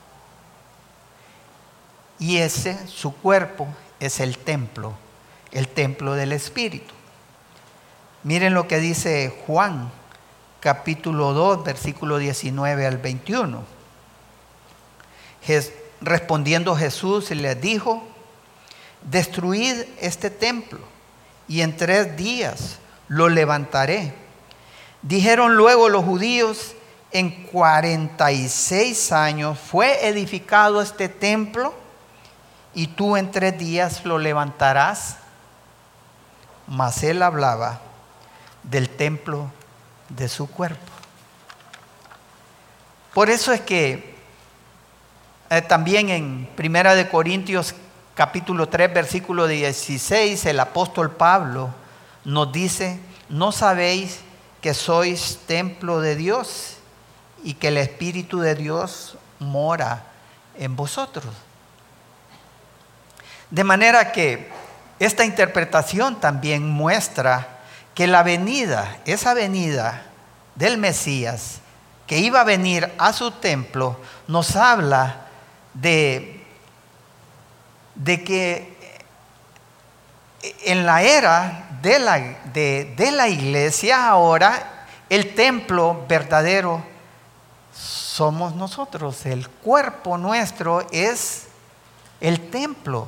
Y 2.19 2.37
ese, 2.37 2.87
su 2.87 3.13
cuerpo, 3.15 3.67
es 3.99 4.19
el 4.19 4.37
templo, 4.37 4.93
el 5.51 5.67
templo 5.67 6.13
del 6.13 6.31
Espíritu. 6.31 6.93
Miren 8.23 8.53
lo 8.53 8.67
que 8.67 8.79
dice 8.79 9.33
Juan, 9.45 9.91
capítulo 10.59 11.33
2, 11.33 11.63
versículo 11.63 12.17
19 12.17 12.85
al 12.85 12.97
21. 12.97 13.63
respondiendo 16.01 16.75
Jesús 16.75 17.31
les 17.31 17.61
dijo, 17.61 18.03
destruid 19.03 19.83
este 19.99 20.29
templo 20.29 20.79
y 21.47 21.61
en 21.61 21.77
tres 21.77 22.17
días 22.17 22.79
lo 23.07 23.29
levantaré. 23.29 24.13
Dijeron 25.01 25.55
luego 25.55 25.89
los 25.89 26.03
judíos, 26.03 26.73
en 27.11 27.43
46 27.43 29.11
años 29.13 29.57
fue 29.57 30.07
edificado 30.07 30.81
este 30.81 31.07
templo 31.07 31.73
y 32.77 32.85
tú 32.85 33.17
en 33.17 33.31
tres 33.31 33.57
días 33.57 34.05
lo 34.05 34.19
levantarás. 34.19 35.17
Mas 36.67 37.01
él 37.01 37.23
hablaba 37.23 37.81
del 38.61 38.87
templo 38.87 39.51
de 40.09 40.29
su 40.29 40.47
cuerpo. 40.47 40.91
Por 43.15 43.31
eso 43.31 43.51
es 43.51 43.61
que 43.61 44.15
eh, 45.49 45.61
también 45.63 46.09
en 46.09 46.47
Primera 46.55 46.93
de 46.93 47.09
Corintios 47.09 47.73
capítulo 48.13 48.69
3, 48.69 48.93
versículo 48.93 49.47
16, 49.47 50.45
el 50.45 50.59
apóstol 50.59 51.09
Pablo 51.09 51.71
nos 52.25 52.51
dice, 52.51 52.99
¿no 53.27 53.51
sabéis 53.51 54.19
que 54.61 54.75
sois 54.75 55.39
templo 55.47 55.99
de 55.99 56.15
Dios 56.15 56.77
y 57.43 57.55
que 57.55 57.69
el 57.69 57.77
Espíritu 57.77 58.37
de 58.37 58.53
Dios 58.53 59.17
mora 59.39 60.03
en 60.59 60.75
vosotros? 60.75 61.25
De 63.49 63.63
manera 63.63 64.11
que 64.11 64.49
esta 64.99 65.25
interpretación 65.25 66.19
también 66.19 66.67
muestra 66.69 67.59
que 67.93 68.07
la 68.07 68.23
venida, 68.23 68.97
esa 69.05 69.33
venida 69.33 70.03
del 70.55 70.77
Mesías, 70.77 71.59
que 72.05 72.19
iba 72.19 72.41
a 72.41 72.45
venir 72.45 72.91
a 72.97 73.13
su 73.13 73.31
templo, 73.31 73.99
nos 74.27 74.55
habla 74.55 75.27
de 75.73 76.37
de 77.97 78.23
que 78.23 78.77
en 80.65 80.85
la 80.85 81.01
era 81.01 81.67
de 81.81 81.99
la, 81.99 82.19
de, 82.53 83.11
la 83.11 83.27
iglesia 83.27 84.07
ahora 84.07 84.85
el 85.09 85.33
templo 85.35 86.05
verdadero 86.07 86.83
somos 87.73 88.55
nosotros. 88.55 89.25
El 89.25 89.49
cuerpo 89.49 90.17
nuestro 90.17 90.87
es 90.91 91.47
el 92.21 92.49
templo 92.49 93.07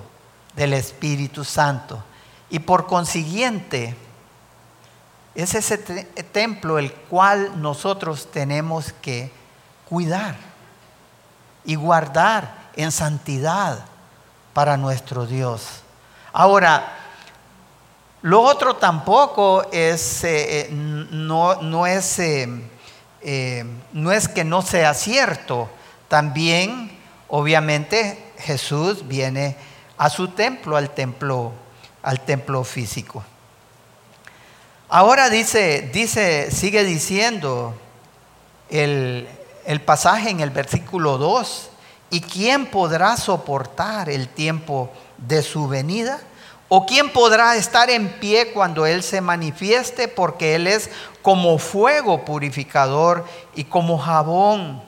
del 0.56 0.74
Espíritu 0.74 1.44
Santo. 1.44 2.04
Y 2.50 2.60
por 2.60 2.88
consiguiente, 2.88 3.96
es 5.36 5.56
ese 5.56 5.78
templo 5.78 6.80
el 6.80 6.92
cual 6.92 7.62
nosotros 7.62 8.30
tenemos 8.32 8.94
que 9.02 9.32
cuidar 9.88 10.36
y 11.64 11.76
guardar 11.76 12.70
en 12.76 12.92
santidad 12.92 13.86
para 14.54 14.78
nuestro 14.78 15.26
Dios. 15.26 15.84
Ahora, 16.34 16.96
lo 18.22 18.42
otro 18.42 18.76
tampoco 18.76 19.66
es, 19.72 20.24
eh, 20.24 20.62
eh, 20.62 20.68
no, 20.72 21.62
no, 21.62 21.88
es 21.88 22.20
eh, 22.20 23.66
no 23.94 24.12
es 24.12 24.28
que 24.28 24.44
no 24.44 24.62
sea 24.62 24.94
cierto. 24.94 25.70
También, 26.08 26.98
obviamente, 27.30 28.34
Jesús 28.40 29.08
viene 29.08 29.56
a 30.00 30.10
su 30.10 30.30
templo, 30.30 30.76
al 30.76 30.90
templo, 30.90 31.52
al 32.02 32.22
templo 32.22 32.64
físico. 32.64 33.24
Ahora 34.90 35.30
dice, 35.30 35.92
dice, 35.94 36.50
sigue 36.50 36.84
diciendo 36.84 37.76
el, 38.72 39.28
el 39.66 39.82
pasaje 39.82 40.32
en 40.32 40.40
el 40.40 40.50
versículo 40.50 41.20
2 41.20 41.70
¿Y 42.12 42.22
quién 42.22 42.66
podrá 42.66 43.18
soportar 43.18 44.10
el 44.10 44.28
tiempo 44.30 44.90
de 45.18 45.44
su 45.44 45.68
venida? 45.68 46.20
¿O 46.68 46.86
quién 46.86 47.12
podrá 47.12 47.56
estar 47.56 47.90
en 47.90 48.10
pie 48.20 48.52
cuando 48.52 48.86
Él 48.86 49.04
se 49.04 49.22
manifieste? 49.22 50.08
Porque 50.08 50.56
Él 50.56 50.66
es 50.66 50.90
como 51.22 51.58
fuego 51.60 52.26
purificador 52.26 53.26
y 53.56 53.64
como 53.66 54.00
jabón 54.00 54.82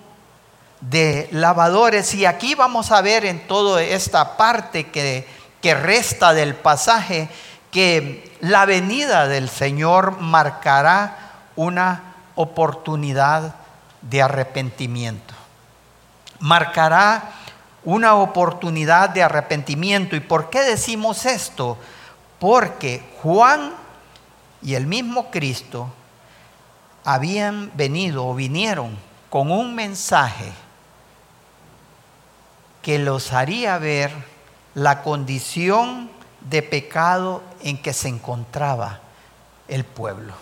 de 0.81 1.29
lavadores. 1.31 2.13
Y 2.13 2.25
aquí 2.25 2.55
vamos 2.55 2.91
a 2.91 3.01
ver 3.01 3.25
en 3.25 3.47
toda 3.47 3.81
esta 3.81 4.37
parte 4.37 4.89
que, 4.89 5.27
que 5.61 5.73
resta 5.73 6.33
del 6.33 6.55
pasaje 6.55 7.29
que 7.71 8.35
la 8.41 8.65
venida 8.65 9.27
del 9.27 9.49
Señor 9.49 10.19
marcará 10.19 11.45
una 11.55 12.15
oportunidad 12.35 13.55
de 14.01 14.21
arrepentimiento 14.21 15.41
marcará 16.41 17.31
una 17.83 18.15
oportunidad 18.15 19.09
de 19.09 19.23
arrepentimiento. 19.23 20.15
¿Y 20.15 20.19
por 20.19 20.49
qué 20.49 20.61
decimos 20.61 21.25
esto? 21.25 21.77
Porque 22.39 23.03
Juan 23.21 23.71
y 24.61 24.75
el 24.75 24.85
mismo 24.85 25.31
Cristo 25.31 25.87
habían 27.05 27.71
venido 27.75 28.27
o 28.27 28.35
vinieron 28.35 28.97
con 29.29 29.49
un 29.51 29.73
mensaje 29.73 30.51
que 32.81 32.99
los 32.99 33.33
haría 33.33 33.77
ver 33.77 34.11
la 34.73 35.03
condición 35.03 36.09
de 36.41 36.61
pecado 36.63 37.43
en 37.61 37.81
que 37.81 37.93
se 37.93 38.07
encontraba 38.07 38.99
el 39.67 39.83
pueblo 39.83 40.33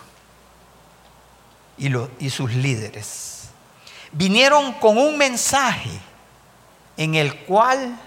y, 1.76 1.92
y 2.18 2.30
sus 2.30 2.52
líderes 2.54 3.40
vinieron 4.12 4.72
con 4.74 4.98
un 4.98 5.16
mensaje 5.16 5.90
en 6.96 7.14
el 7.14 7.36
cual 7.44 7.98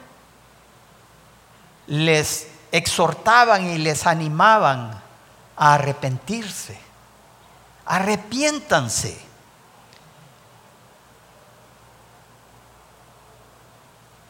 les 1.87 2.47
exhortaban 2.71 3.69
y 3.69 3.77
les 3.77 4.05
animaban 4.07 5.01
a 5.55 5.73
arrepentirse. 5.73 6.77
Arrepiéntanse. 7.85 9.32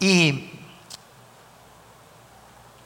Y, 0.03 0.49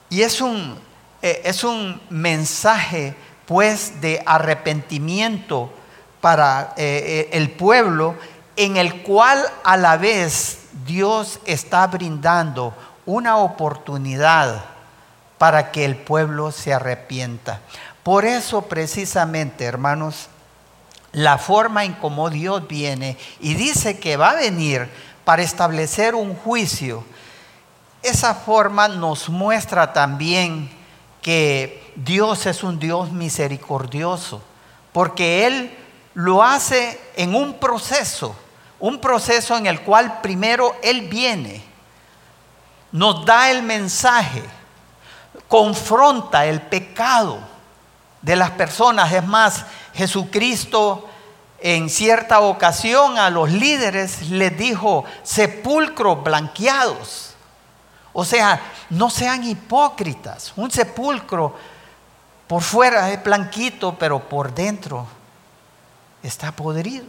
y 0.08 0.22
es, 0.22 0.40
un, 0.40 0.78
eh, 1.20 1.42
es 1.44 1.64
un 1.64 2.00
mensaje 2.10 3.12
pues 3.44 4.00
de 4.00 4.22
arrepentimiento 4.24 5.68
para 6.20 6.74
eh, 6.76 7.26
eh, 7.26 7.30
el 7.32 7.50
pueblo 7.50 8.14
en 8.54 8.76
el 8.76 9.02
cual 9.02 9.44
a 9.64 9.76
la 9.76 9.96
vez 9.96 10.68
Dios 10.86 11.40
está 11.44 11.88
brindando 11.88 12.72
una 13.04 13.38
oportunidad 13.38 14.66
para 15.38 15.72
que 15.72 15.84
el 15.84 15.96
pueblo 15.96 16.52
se 16.52 16.72
arrepienta. 16.72 17.62
Por 18.04 18.26
eso 18.26 18.62
precisamente, 18.62 19.64
hermanos, 19.64 20.28
la 21.10 21.36
forma 21.36 21.84
en 21.84 21.94
cómo 21.94 22.30
Dios 22.30 22.68
viene 22.68 23.16
y 23.40 23.54
dice 23.54 23.98
que 23.98 24.16
va 24.16 24.30
a 24.30 24.36
venir 24.36 24.88
para 25.28 25.42
establecer 25.42 26.14
un 26.14 26.34
juicio, 26.34 27.04
esa 28.02 28.34
forma 28.34 28.88
nos 28.88 29.28
muestra 29.28 29.92
también 29.92 30.70
que 31.20 31.92
Dios 31.96 32.46
es 32.46 32.62
un 32.62 32.78
Dios 32.78 33.12
misericordioso, 33.12 34.40
porque 34.90 35.46
Él 35.46 35.76
lo 36.14 36.42
hace 36.42 36.98
en 37.14 37.34
un 37.34 37.58
proceso, 37.58 38.34
un 38.80 39.02
proceso 39.02 39.54
en 39.54 39.66
el 39.66 39.82
cual 39.82 40.22
primero 40.22 40.74
Él 40.82 41.08
viene, 41.08 41.62
nos 42.90 43.26
da 43.26 43.50
el 43.50 43.62
mensaje, 43.62 44.42
confronta 45.46 46.46
el 46.46 46.62
pecado 46.62 47.38
de 48.22 48.34
las 48.34 48.52
personas. 48.52 49.12
Es 49.12 49.26
más, 49.26 49.66
Jesucristo 49.92 51.06
en 51.60 51.90
cierta 51.90 52.40
ocasión 52.40 53.18
a 53.18 53.30
los 53.30 53.50
líderes 53.50 54.28
les 54.30 54.56
dijo 54.56 55.04
sepulcros 55.22 56.22
blanqueados. 56.22 57.34
O 58.12 58.24
sea, 58.24 58.60
no 58.90 59.10
sean 59.10 59.44
hipócritas. 59.44 60.52
Un 60.56 60.70
sepulcro 60.70 61.54
por 62.46 62.62
fuera 62.62 63.10
es 63.10 63.22
blanquito, 63.22 63.96
pero 63.98 64.20
por 64.20 64.54
dentro 64.54 65.06
está 66.22 66.50
podrido. 66.52 67.06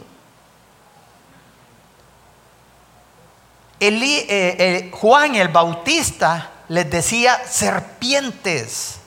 Eh, 3.80 3.88
eh, 3.88 4.90
Juan 4.92 5.34
el 5.36 5.48
Bautista 5.48 6.50
les 6.68 6.90
decía 6.90 7.40
serpientes. 7.48 9.00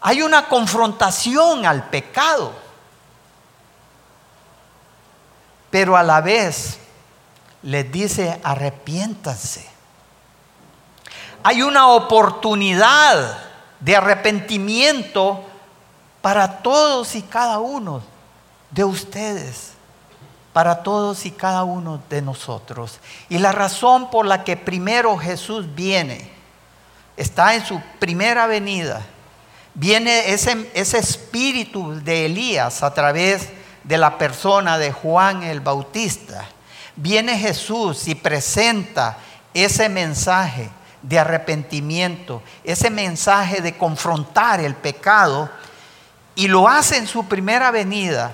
Hay 0.00 0.22
una 0.22 0.48
confrontación 0.48 1.66
al 1.66 1.90
pecado, 1.90 2.52
pero 5.74 5.96
a 5.96 6.04
la 6.04 6.20
vez 6.20 6.78
les 7.64 7.90
dice 7.90 8.38
arrepiéntanse. 8.44 9.66
Hay 11.42 11.62
una 11.62 11.88
oportunidad 11.88 13.38
de 13.80 13.96
arrepentimiento 13.96 15.42
para 16.22 16.58
todos 16.58 17.16
y 17.16 17.22
cada 17.22 17.58
uno 17.58 18.04
de 18.70 18.84
ustedes, 18.84 19.72
para 20.52 20.80
todos 20.84 21.26
y 21.26 21.32
cada 21.32 21.64
uno 21.64 22.00
de 22.08 22.22
nosotros. 22.22 23.00
Y 23.28 23.38
la 23.38 23.50
razón 23.50 24.10
por 24.10 24.26
la 24.26 24.44
que 24.44 24.56
primero 24.56 25.18
Jesús 25.18 25.74
viene, 25.74 26.30
está 27.16 27.56
en 27.56 27.66
su 27.66 27.80
primera 27.98 28.46
venida, 28.46 29.04
viene 29.74 30.30
ese, 30.30 30.70
ese 30.72 30.98
espíritu 30.98 31.96
de 31.96 32.26
Elías 32.26 32.84
a 32.84 32.94
través 32.94 33.48
de 33.48 33.63
la 33.88 34.18
persona 34.18 34.78
de 34.78 34.92
Juan 34.92 35.42
el 35.42 35.60
Bautista. 35.60 36.46
Viene 36.96 37.38
Jesús 37.38 38.08
y 38.08 38.14
presenta 38.14 39.18
ese 39.52 39.88
mensaje 39.88 40.70
de 41.02 41.18
arrepentimiento, 41.18 42.42
ese 42.64 42.90
mensaje 42.90 43.60
de 43.60 43.76
confrontar 43.76 44.60
el 44.60 44.74
pecado, 44.74 45.50
y 46.34 46.48
lo 46.48 46.68
hace 46.68 46.96
en 46.96 47.06
su 47.06 47.26
primera 47.26 47.70
venida 47.70 48.32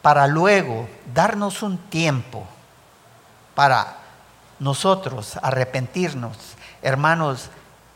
para 0.00 0.26
luego 0.26 0.88
darnos 1.12 1.62
un 1.62 1.76
tiempo 1.76 2.46
para 3.54 3.98
nosotros 4.58 5.38
arrepentirnos. 5.42 6.36
Hermanos, 6.82 7.50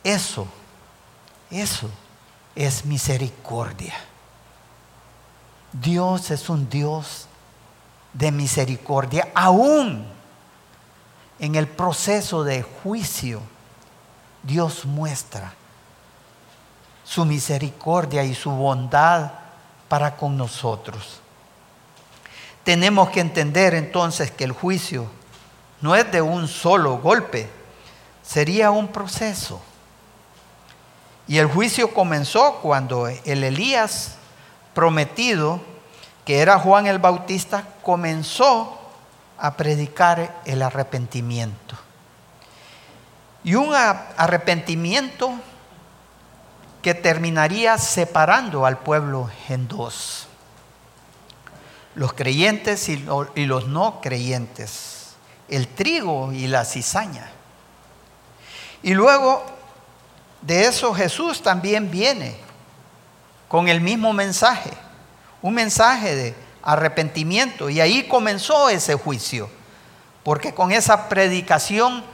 eso, 0.04 0.46
eso 1.50 1.90
es 2.54 2.84
misericordia. 2.84 3.94
Dios 5.72 6.30
es 6.30 6.48
un 6.48 6.68
Dios 6.68 7.26
de 8.12 8.32
misericordia, 8.32 9.28
aún 9.34 10.06
en 11.38 11.54
el 11.54 11.68
proceso 11.68 12.44
de 12.44 12.62
juicio. 12.62 13.40
Dios 14.42 14.84
muestra 14.84 15.52
su 17.04 17.24
misericordia 17.24 18.24
y 18.24 18.34
su 18.34 18.50
bondad 18.50 19.30
para 19.88 20.16
con 20.16 20.36
nosotros. 20.36 21.20
Tenemos 22.64 23.08
que 23.10 23.20
entender 23.20 23.74
entonces 23.74 24.30
que 24.30 24.44
el 24.44 24.52
juicio 24.52 25.06
no 25.80 25.96
es 25.96 26.10
de 26.12 26.20
un 26.20 26.48
solo 26.48 26.98
golpe, 26.98 27.48
sería 28.22 28.70
un 28.70 28.88
proceso. 28.88 29.60
Y 31.26 31.38
el 31.38 31.46
juicio 31.46 31.94
comenzó 31.94 32.56
cuando 32.56 33.08
el 33.08 33.44
Elías 33.44 34.17
prometido, 34.78 35.60
que 36.24 36.38
era 36.38 36.56
Juan 36.60 36.86
el 36.86 37.00
Bautista, 37.00 37.64
comenzó 37.82 38.78
a 39.36 39.56
predicar 39.56 40.40
el 40.44 40.62
arrepentimiento. 40.62 41.74
Y 43.42 43.56
un 43.56 43.74
arrepentimiento 43.74 45.32
que 46.80 46.94
terminaría 46.94 47.76
separando 47.76 48.64
al 48.64 48.78
pueblo 48.78 49.28
en 49.48 49.66
dos. 49.66 50.28
Los 51.96 52.12
creyentes 52.12 52.88
y 52.88 52.98
los 52.98 53.66
no 53.66 54.00
creyentes. 54.00 55.16
El 55.48 55.66
trigo 55.66 56.32
y 56.32 56.46
la 56.46 56.64
cizaña. 56.64 57.28
Y 58.84 58.94
luego 58.94 59.44
de 60.40 60.66
eso 60.66 60.94
Jesús 60.94 61.42
también 61.42 61.90
viene 61.90 62.47
con 63.48 63.68
el 63.68 63.80
mismo 63.80 64.12
mensaje, 64.12 64.70
un 65.42 65.54
mensaje 65.54 66.14
de 66.14 66.34
arrepentimiento. 66.62 67.70
Y 67.70 67.80
ahí 67.80 68.06
comenzó 68.06 68.68
ese 68.68 68.94
juicio, 68.94 69.50
porque 70.22 70.54
con 70.54 70.70
esa 70.70 71.08
predicación 71.08 72.04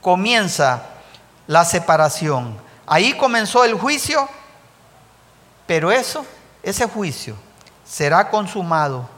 comienza 0.00 0.82
la 1.46 1.64
separación. 1.64 2.56
Ahí 2.86 3.14
comenzó 3.14 3.64
el 3.64 3.74
juicio, 3.74 4.28
pero 5.66 5.90
eso, 5.90 6.24
ese 6.62 6.86
juicio, 6.86 7.36
será 7.84 8.30
consumado 8.30 9.08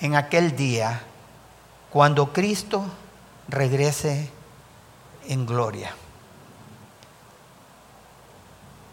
en 0.00 0.16
aquel 0.16 0.56
día 0.56 1.02
cuando 1.90 2.32
Cristo 2.32 2.84
regrese 3.48 4.30
en 5.28 5.44
gloria. 5.44 5.92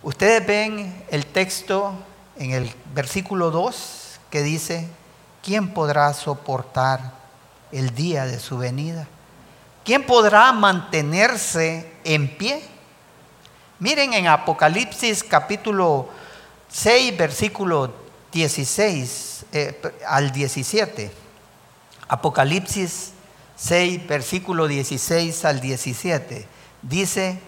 Ustedes 0.04 0.46
ven 0.46 1.04
el 1.10 1.26
texto 1.26 1.94
en 2.40 2.52
el 2.52 2.74
versículo 2.94 3.52
2 3.52 4.20
que 4.30 4.42
dice, 4.42 4.88
¿quién 5.44 5.74
podrá 5.74 6.14
soportar 6.14 7.14
el 7.72 7.94
día 7.96 8.26
de 8.26 8.40
su 8.40 8.58
venida? 8.58 9.08
¿Quién 9.84 10.06
podrá 10.06 10.52
mantenerse 10.52 11.92
en 12.04 12.36
pie? 12.38 12.62
Miren 13.80 14.14
en 14.14 14.28
Apocalipsis 14.28 15.24
capítulo 15.24 16.10
6, 16.70 17.18
versículo 17.18 17.94
16 18.32 19.46
eh, 19.52 19.82
al 20.08 20.32
17. 20.32 21.12
Apocalipsis 22.10 23.12
6, 23.56 24.08
versículo 24.08 24.68
16 24.68 25.46
al 25.46 25.62
17. 25.62 26.48
Dice, 26.82 27.40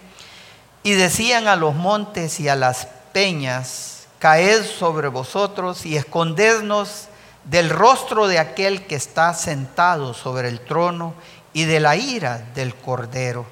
y 0.82 0.92
decían 0.92 1.46
a 1.46 1.56
los 1.56 1.74
montes 1.74 2.40
y 2.40 2.48
a 2.48 2.56
las 2.56 2.86
peñas, 3.12 3.99
caed 4.20 4.64
sobre 4.64 5.08
vosotros 5.08 5.86
y 5.86 5.96
escondednos 5.96 7.08
del 7.44 7.70
rostro 7.70 8.28
de 8.28 8.38
aquel 8.38 8.86
que 8.86 8.94
está 8.94 9.32
sentado 9.32 10.12
sobre 10.12 10.48
el 10.48 10.60
trono 10.60 11.14
y 11.54 11.64
de 11.64 11.80
la 11.80 11.96
ira 11.96 12.38
del 12.54 12.74
cordero, 12.74 13.46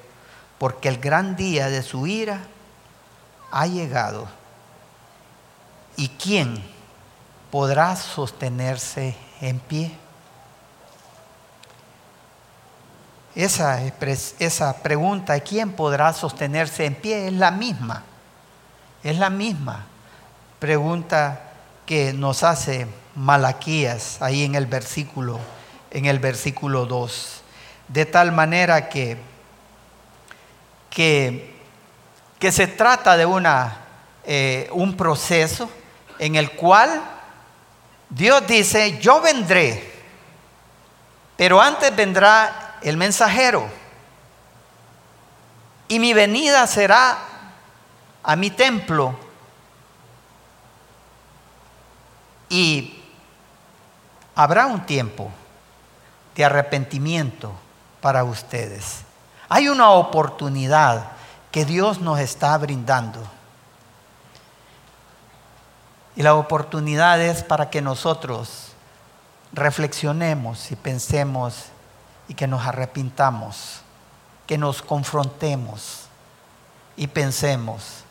porque 0.59 0.87
el 0.87 0.99
gran 0.99 1.35
día 1.35 1.69
de 1.69 1.81
su 1.81 2.05
ira 2.05 2.41
ha 3.51 3.65
llegado. 3.65 4.27
¿Y 5.97 6.09
quién 6.09 6.63
podrá 7.49 7.95
sostenerse 7.95 9.17
en 9.41 9.59
pie? 9.59 9.91
Esa, 13.33 13.81
esa 14.37 14.77
pregunta, 14.83 15.39
¿quién 15.39 15.71
podrá 15.71 16.13
sostenerse 16.13 16.85
en 16.85 16.93
pie? 16.93 17.27
Es 17.27 17.33
la 17.33 17.49
misma. 17.49 18.03
Es 19.03 19.17
la 19.17 19.31
misma 19.31 19.87
pregunta 20.59 21.41
que 21.85 22.13
nos 22.13 22.43
hace 22.43 22.85
Malaquías 23.15 24.21
ahí 24.21 24.43
en 24.43 24.55
el 24.55 24.65
versículo, 24.65 25.39
en 25.89 26.05
el 26.05 26.19
versículo 26.19 26.85
2. 26.85 27.41
De 27.87 28.05
tal 28.05 28.31
manera 28.31 28.89
que, 28.89 29.17
que, 30.89 31.55
que 32.37 32.51
se 32.51 32.67
trata 32.67 33.17
de 33.17 33.25
una, 33.25 33.77
eh, 34.25 34.69
un 34.73 34.95
proceso 34.95 35.69
en 36.19 36.35
el 36.35 36.51
cual 36.51 37.01
Dios 38.09 38.45
dice, 38.45 38.99
yo 38.99 39.21
vendré, 39.21 39.91
pero 41.37 41.61
antes 41.61 41.95
vendrá 41.95 42.77
el 42.81 42.97
mensajero. 42.97 43.67
Y 45.87 45.99
mi 45.99 46.13
venida 46.13 46.67
será 46.67 47.17
a 48.21 48.35
mi 48.35 48.51
templo. 48.51 49.28
Y 52.49 53.01
habrá 54.35 54.65
un 54.65 54.85
tiempo 54.85 55.31
de 56.35 56.45
arrepentimiento 56.45 57.53
para 58.01 58.23
ustedes. 58.23 59.01
Hay 59.47 59.69
una 59.69 59.91
oportunidad 59.91 61.11
que 61.51 61.65
Dios 61.65 61.99
nos 61.99 62.19
está 62.19 62.57
brindando. 62.57 63.21
Y 66.15 66.23
la 66.23 66.35
oportunidad 66.35 67.21
es 67.21 67.43
para 67.43 67.69
que 67.69 67.81
nosotros 67.81 68.73
reflexionemos 69.53 70.71
y 70.71 70.75
pensemos 70.75 71.65
y 72.27 72.33
que 72.33 72.47
nos 72.47 72.65
arrepintamos, 72.65 73.81
que 74.45 74.57
nos 74.57 74.81
confrontemos 74.81 76.05
y 76.95 77.07
pensemos 77.07 78.03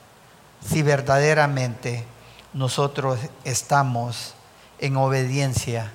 si 0.66 0.82
verdaderamente 0.82 2.04
nosotros 2.52 3.18
estamos 3.44 4.34
en 4.78 4.96
obediencia 4.96 5.92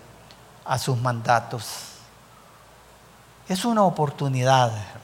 a 0.66 0.78
sus 0.78 0.98
mandatos. 0.98 1.94
Es 3.48 3.66
una 3.66 3.84
oportunidad, 3.84 4.68
hermano. 4.68 5.04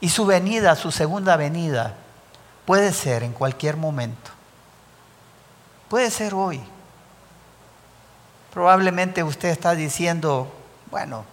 Y 0.00 0.08
su 0.10 0.26
venida, 0.26 0.76
su 0.76 0.90
segunda 0.90 1.36
venida, 1.36 1.94
puede 2.66 2.92
ser 2.92 3.22
en 3.22 3.32
cualquier 3.32 3.76
momento. 3.76 4.30
Puede 5.88 6.10
ser 6.10 6.34
hoy. 6.34 6.60
Probablemente 8.52 9.22
usted 9.22 9.48
está 9.48 9.74
diciendo, 9.74 10.52
bueno, 10.90 11.24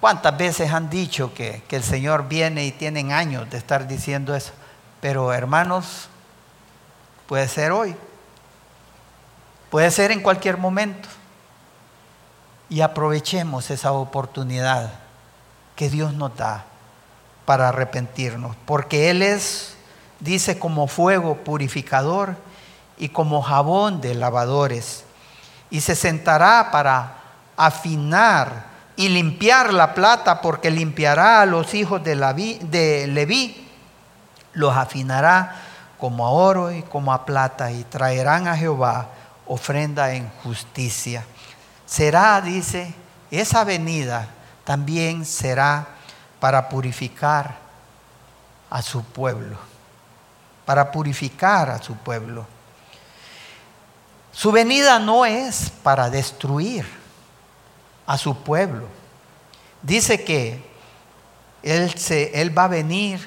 ¿cuántas 0.00 0.36
veces 0.36 0.70
han 0.72 0.90
dicho 0.90 1.32
que, 1.34 1.62
que 1.66 1.76
el 1.76 1.82
Señor 1.82 2.28
viene 2.28 2.64
y 2.64 2.72
tienen 2.72 3.12
años 3.12 3.48
de 3.50 3.58
estar 3.58 3.88
diciendo 3.88 4.34
eso? 4.34 4.52
Pero 5.00 5.32
hermanos, 5.32 6.08
puede 7.26 7.48
ser 7.48 7.72
hoy. 7.72 7.96
Puede 9.70 9.90
ser 9.90 10.10
en 10.10 10.20
cualquier 10.20 10.58
momento. 10.58 11.08
Y 12.68 12.80
aprovechemos 12.80 13.70
esa 13.70 13.92
oportunidad 13.92 14.92
que 15.76 15.88
Dios 15.88 16.14
nos 16.14 16.36
da 16.36 16.64
para 17.44 17.68
arrepentirnos. 17.68 18.56
Porque 18.64 19.10
Él 19.10 19.22
es, 19.22 19.76
dice, 20.20 20.58
como 20.58 20.88
fuego 20.88 21.36
purificador 21.36 22.36
y 22.98 23.10
como 23.10 23.42
jabón 23.42 24.00
de 24.00 24.14
lavadores. 24.14 25.04
Y 25.70 25.80
se 25.80 25.94
sentará 25.94 26.70
para 26.70 27.18
afinar 27.56 28.76
y 28.96 29.08
limpiar 29.08 29.72
la 29.72 29.94
plata, 29.94 30.40
porque 30.40 30.70
limpiará 30.70 31.42
a 31.42 31.46
los 31.46 31.74
hijos 31.74 32.02
de, 32.02 32.16
de 32.62 33.06
Leví, 33.06 33.68
los 34.54 34.74
afinará 34.74 35.54
como 35.98 36.26
a 36.26 36.30
oro 36.30 36.72
y 36.72 36.82
como 36.82 37.12
a 37.12 37.26
plata, 37.26 37.70
y 37.70 37.84
traerán 37.84 38.48
a 38.48 38.56
Jehová 38.56 39.08
ofrenda 39.46 40.12
en 40.12 40.28
justicia. 40.42 41.24
Será, 41.86 42.40
dice, 42.40 42.94
esa 43.30 43.64
venida 43.64 44.28
también 44.64 45.24
será 45.24 45.86
para 46.40 46.68
purificar 46.68 47.56
a 48.68 48.82
su 48.82 49.02
pueblo, 49.04 49.56
para 50.64 50.90
purificar 50.90 51.70
a 51.70 51.82
su 51.82 51.94
pueblo. 51.96 52.46
Su 54.32 54.52
venida 54.52 54.98
no 54.98 55.24
es 55.24 55.70
para 55.82 56.10
destruir 56.10 56.84
a 58.06 58.18
su 58.18 58.36
pueblo. 58.36 58.86
Dice 59.82 60.24
que 60.24 60.62
él, 61.62 61.94
se, 61.98 62.40
él 62.40 62.56
va 62.56 62.64
a 62.64 62.68
venir 62.68 63.26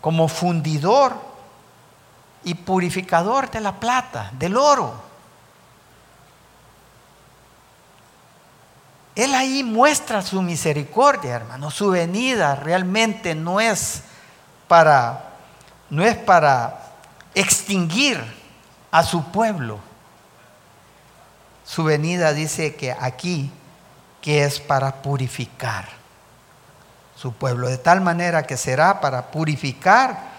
como 0.00 0.28
fundidor 0.28 1.25
y 2.46 2.54
purificador 2.54 3.50
de 3.50 3.60
la 3.60 3.72
plata, 3.72 4.30
del 4.38 4.56
oro. 4.56 4.94
Él 9.16 9.34
ahí 9.34 9.64
muestra 9.64 10.22
su 10.22 10.40
misericordia, 10.42 11.34
hermano. 11.34 11.72
Su 11.72 11.90
venida 11.90 12.54
realmente 12.54 13.34
no 13.34 13.58
es 13.60 14.02
para 14.68 15.32
no 15.90 16.04
es 16.04 16.16
para 16.16 16.82
extinguir 17.34 18.22
a 18.92 19.02
su 19.02 19.24
pueblo. 19.32 19.80
Su 21.64 21.82
venida 21.82 22.32
dice 22.32 22.76
que 22.76 22.92
aquí 22.92 23.50
que 24.22 24.44
es 24.44 24.60
para 24.60 25.02
purificar 25.02 25.88
su 27.16 27.32
pueblo, 27.32 27.66
de 27.66 27.78
tal 27.78 28.02
manera 28.02 28.46
que 28.46 28.56
será 28.56 29.00
para 29.00 29.32
purificar 29.32 30.35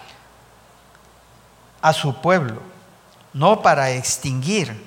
a 1.82 1.94
su 1.94 2.22
pueblo, 2.22 2.62
no 3.34 3.62
para 3.62 3.92
extinguir 3.92 4.86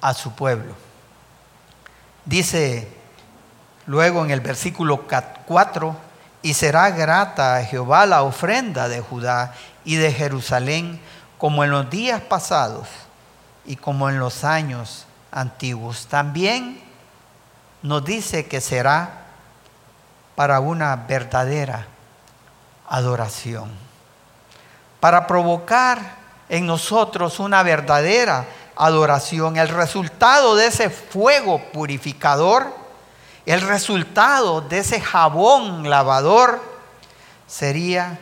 a 0.00 0.14
su 0.14 0.32
pueblo. 0.32 0.74
Dice 2.24 2.88
luego 3.86 4.24
en 4.24 4.30
el 4.30 4.40
versículo 4.40 5.06
4, 5.46 5.96
y 6.42 6.54
será 6.54 6.90
grata 6.90 7.56
a 7.56 7.64
Jehová 7.64 8.06
la 8.06 8.22
ofrenda 8.22 8.88
de 8.88 9.00
Judá 9.00 9.54
y 9.84 9.96
de 9.96 10.12
Jerusalén, 10.12 11.00
como 11.38 11.64
en 11.64 11.70
los 11.70 11.90
días 11.90 12.20
pasados 12.22 12.88
y 13.66 13.76
como 13.76 14.08
en 14.08 14.18
los 14.18 14.44
años 14.44 15.06
antiguos. 15.30 16.06
También 16.06 16.80
nos 17.82 18.04
dice 18.04 18.46
que 18.46 18.60
será 18.60 19.24
para 20.34 20.60
una 20.60 20.96
verdadera 20.96 21.86
adoración 22.88 23.89
para 25.00 25.26
provocar 25.26 26.16
en 26.48 26.66
nosotros 26.66 27.40
una 27.40 27.62
verdadera 27.62 28.46
adoración. 28.76 29.56
El 29.56 29.68
resultado 29.68 30.54
de 30.56 30.66
ese 30.66 30.90
fuego 30.90 31.60
purificador, 31.72 32.66
el 33.46 33.60
resultado 33.62 34.60
de 34.60 34.78
ese 34.78 35.00
jabón 35.00 35.88
lavador 35.88 36.60
sería 37.46 38.18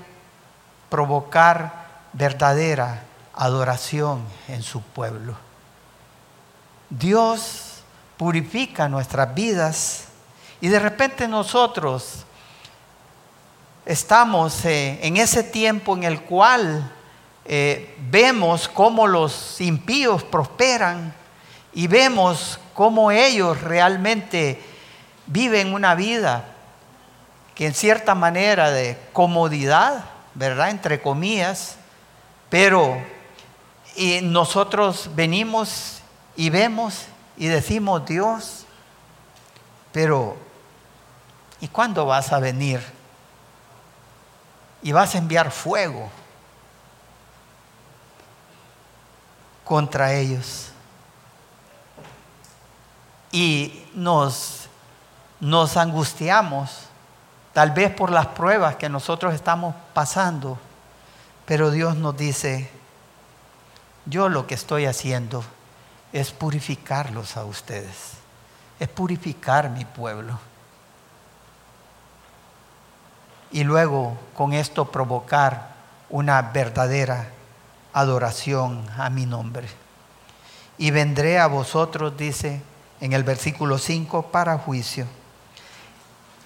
provocar 0.88 1.86
verdadera 2.12 3.02
adoración 3.34 4.22
en 4.48 4.62
su 4.62 4.80
pueblo. 4.80 5.36
Dios 6.90 7.82
purifica 8.16 8.88
nuestras 8.88 9.34
vidas 9.34 10.04
y 10.60 10.68
de 10.68 10.78
repente 10.78 11.28
nosotros 11.28 12.24
estamos 13.88 14.66
eh, 14.66 14.98
en 15.02 15.16
ese 15.16 15.42
tiempo 15.42 15.96
en 15.96 16.04
el 16.04 16.20
cual 16.20 16.92
eh, 17.46 17.96
vemos 18.10 18.68
cómo 18.68 19.06
los 19.06 19.58
impíos 19.62 20.22
prosperan 20.24 21.14
y 21.72 21.86
vemos 21.86 22.60
cómo 22.74 23.10
ellos 23.10 23.62
realmente 23.62 24.62
viven 25.26 25.72
una 25.72 25.94
vida 25.94 26.44
que 27.54 27.64
en 27.66 27.74
cierta 27.74 28.14
manera 28.14 28.70
de 28.70 28.98
comodidad, 29.14 30.04
¿verdad? 30.34 30.68
Entre 30.68 31.00
comillas, 31.00 31.76
pero 32.50 32.98
y 33.96 34.20
nosotros 34.20 35.08
venimos 35.14 36.02
y 36.36 36.50
vemos 36.50 37.06
y 37.38 37.46
decimos, 37.46 38.04
Dios, 38.04 38.66
pero 39.92 40.36
¿y 41.62 41.68
cuándo 41.68 42.04
vas 42.04 42.34
a 42.34 42.38
venir? 42.38 42.97
Y 44.82 44.92
vas 44.92 45.14
a 45.14 45.18
enviar 45.18 45.50
fuego 45.50 46.08
contra 49.64 50.14
ellos. 50.14 50.70
Y 53.30 53.84
nos, 53.94 54.68
nos 55.40 55.76
angustiamos, 55.76 56.84
tal 57.52 57.72
vez 57.72 57.94
por 57.94 58.10
las 58.10 58.28
pruebas 58.28 58.76
que 58.76 58.88
nosotros 58.88 59.34
estamos 59.34 59.74
pasando, 59.92 60.58
pero 61.44 61.70
Dios 61.70 61.96
nos 61.96 62.16
dice, 62.16 62.70
yo 64.06 64.28
lo 64.28 64.46
que 64.46 64.54
estoy 64.54 64.86
haciendo 64.86 65.44
es 66.12 66.30
purificarlos 66.30 67.36
a 67.36 67.44
ustedes, 67.44 68.12
es 68.80 68.88
purificar 68.88 69.68
mi 69.68 69.84
pueblo 69.84 70.38
y 73.50 73.64
luego 73.64 74.16
con 74.34 74.52
esto 74.52 74.90
provocar 74.90 75.74
una 76.10 76.40
verdadera 76.42 77.28
adoración 77.92 78.86
a 78.96 79.10
mi 79.10 79.26
nombre. 79.26 79.68
Y 80.76 80.90
vendré 80.90 81.38
a 81.38 81.46
vosotros, 81.46 82.16
dice 82.16 82.62
en 83.00 83.12
el 83.12 83.24
versículo 83.24 83.78
5, 83.78 84.30
para 84.30 84.58
juicio. 84.58 85.06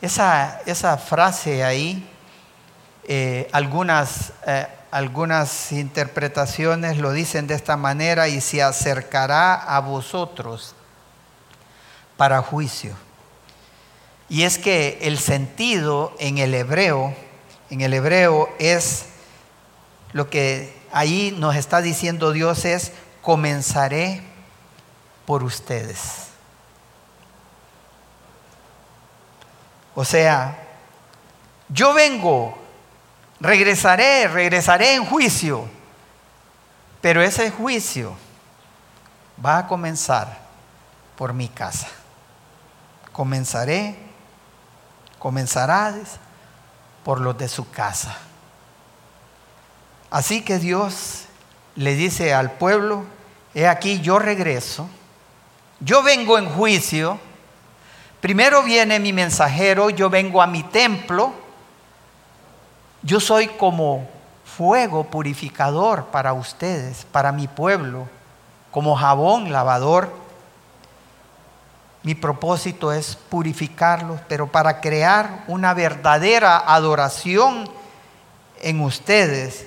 Esa, 0.01 0.61
esa 0.67 0.97
frase 0.99 1.65
ahí, 1.65 2.09
eh, 3.05 3.49
algunas, 3.53 4.33
eh, 4.47 4.67
algunas 4.91 5.73
interpretaciones 5.73 6.99
lo 6.99 7.13
dicen 7.13 7.47
de 7.47 7.55
esta 7.55 7.77
manera, 7.77 8.29
y 8.29 8.41
se 8.41 8.63
acercará 8.63 9.55
a 9.55 9.81
vosotros 9.81 10.75
para 12.17 12.43
juicio. 12.43 12.95
Y 14.33 14.45
es 14.45 14.57
que 14.57 14.99
el 15.03 15.19
sentido 15.19 16.17
en 16.19 16.39
el 16.39 16.55
hebreo, 16.55 17.15
en 17.69 17.83
el 17.83 17.93
hebreo 17.93 18.49
es 18.59 19.05
lo 20.15 20.31
que 20.31 20.75
ahí 20.91 21.37
nos 21.39 21.55
está 21.55 21.83
diciendo 21.83 22.33
Dios 22.33 22.65
es, 22.65 22.93
comenzaré 23.21 24.23
por 25.27 25.43
ustedes. 25.43 26.29
O 29.95 30.03
sea, 30.03 30.57
yo 31.69 31.93
vengo, 31.93 32.57
regresaré, 33.39 34.29
regresaré 34.29 34.95
en 34.95 35.05
juicio, 35.05 35.69
pero 37.03 37.21
ese 37.21 37.51
juicio 37.51 38.17
va 39.45 39.59
a 39.59 39.67
comenzar 39.67 40.39
por 41.19 41.35
mi 41.35 41.51
casa. 41.51 41.89
Comenzaré, 43.13 44.11
comenzará 45.23 45.95
por 47.05 47.21
los 47.21 47.39
de 47.39 47.47
su 47.47 47.71
casa. 47.71 48.19
Así 50.11 50.43
que 50.43 50.59
Dios 50.59 51.27
le 51.77 51.95
dice 51.95 52.35
al 52.35 52.51
pueblo, 52.51 53.05
he 53.55 53.69
aquí 53.69 54.01
yo 54.01 54.19
regreso, 54.19 54.89
yo 55.79 56.03
vengo 56.03 56.39
en 56.39 56.49
juicio, 56.49 57.21
primero 58.21 58.65
viene 58.65 58.99
mi 58.99 59.13
mensajero, 59.13 59.91
yo 59.91 60.11
vengo 60.11 60.43
a 60.43 60.49
mi 60.49 60.65
templo, 60.65 61.33
yo 63.03 63.21
soy 63.21 63.47
como 63.47 64.09
fuego 64.45 65.05
purificador 65.05 66.07
para 66.07 66.33
ustedes, 66.33 67.07
para 67.13 67.31
mi 67.31 67.47
pueblo, 67.47 68.09
como 68.73 68.97
jabón 68.97 69.53
lavador. 69.53 70.22
Mi 72.03 72.15
propósito 72.15 72.93
es 72.93 73.15
purificarlos, 73.15 74.21
pero 74.29 74.49
para 74.49 74.81
crear 74.81 75.45
una 75.47 75.73
verdadera 75.73 76.59
adoración 76.59 77.69
en 78.61 78.81
ustedes. 78.81 79.67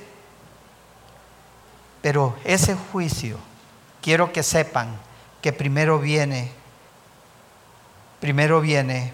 Pero 2.01 2.35
ese 2.43 2.75
juicio, 2.75 3.37
quiero 4.01 4.33
que 4.33 4.43
sepan 4.43 4.95
que 5.41 5.53
primero 5.53 5.99
viene, 5.99 6.51
primero 8.19 8.59
viene 8.59 9.13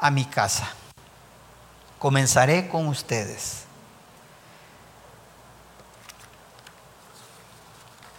a 0.00 0.10
mi 0.10 0.24
casa. 0.24 0.68
Comenzaré 1.98 2.68
con 2.68 2.88
ustedes. 2.88 3.64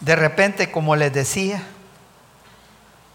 De 0.00 0.16
repente, 0.16 0.70
como 0.70 0.96
les 0.96 1.12
decía, 1.12 1.62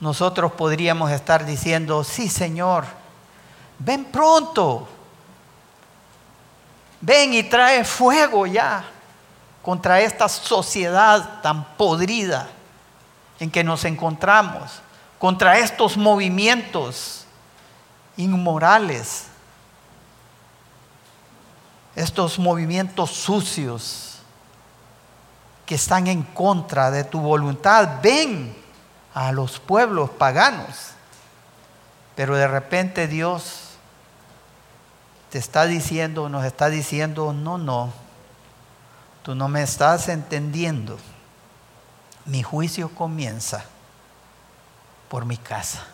nosotros 0.02 0.52
podríamos 0.52 1.12
estar 1.12 1.46
diciendo, 1.46 2.04
sí 2.04 2.28
Señor, 2.28 2.84
ven 3.80 4.04
pronto, 4.04 4.90
ven 7.00 7.34
y 7.34 7.44
trae 7.44 7.86
fuego 7.86 8.46
ya 8.46 8.84
contra 9.62 10.02
esta 10.02 10.28
sociedad 10.28 11.42
tan 11.42 11.64
podrida 11.78 12.50
en 13.40 13.50
que 13.50 13.64
nos 13.64 13.86
encontramos, 13.86 14.82
contra 15.18 15.58
estos 15.58 15.96
movimientos 15.96 17.26
inmorales 18.18 19.28
estos 21.96 22.40
movimientos 22.40 23.12
sucios 23.12 24.20
que 25.66 25.76
están 25.76 26.08
en 26.08 26.24
contra 26.24 26.92
de 26.92 27.04
tu 27.04 27.20
voluntad. 27.20 28.00
Ven 28.02 28.56
a 29.14 29.32
los 29.32 29.60
pueblos 29.60 30.10
paganos. 30.10 30.92
Pero 32.16 32.36
de 32.36 32.48
repente 32.48 33.08
Dios 33.08 33.72
te 35.30 35.38
está 35.38 35.66
diciendo, 35.66 36.30
nos 36.30 36.46
está 36.46 36.70
diciendo, 36.70 37.34
no, 37.34 37.58
no, 37.58 37.94
tú 39.24 39.34
no 39.36 39.48
me 39.48 39.64
estás 39.64 40.10
entendiendo. 40.10 40.98
Mi 42.26 42.44
juicio 42.44 42.94
comienza 42.94 43.66
por 45.10 45.26
mi 45.26 45.38
casa. 45.38 45.86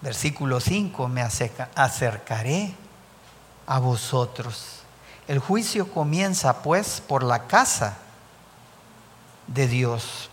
Versículo 0.00 0.58
5, 0.58 1.06
me 1.06 1.22
acercaré 1.22 2.74
a 3.66 3.78
vosotros. 3.78 4.80
El 5.28 5.38
juicio 5.38 5.92
comienza 5.92 6.62
pues 6.62 7.00
por 7.00 7.22
la 7.22 7.46
casa 7.46 7.96
de 9.46 9.68
Dios 9.68 10.30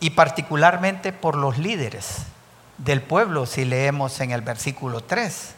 y 0.00 0.10
particularmente 0.10 1.12
por 1.12 1.36
los 1.36 1.58
líderes 1.58 2.18
del 2.78 3.02
pueblo, 3.02 3.46
si 3.46 3.64
leemos 3.64 4.20
en 4.20 4.30
el 4.30 4.42
versículo 4.42 5.02
3. 5.02 5.54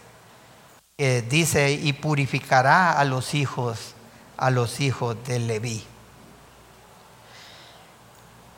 dice, 1.28 1.72
y 1.72 1.92
purificará 1.94 2.92
a 2.92 3.04
los 3.04 3.34
hijos, 3.34 3.94
a 4.36 4.50
los 4.50 4.80
hijos 4.80 5.16
de 5.26 5.38
Leví. 5.38 5.84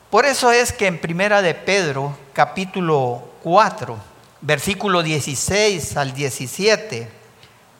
Por 0.09 0.25
eso 0.25 0.51
es 0.51 0.71
que 0.71 0.87
en 0.87 0.99
Primera 0.99 1.41
de 1.41 1.55
Pedro, 1.55 2.15
capítulo 2.33 3.29
4, 3.43 3.97
versículo 4.41 5.03
16 5.03 5.97
al 5.97 6.13
17, 6.13 7.09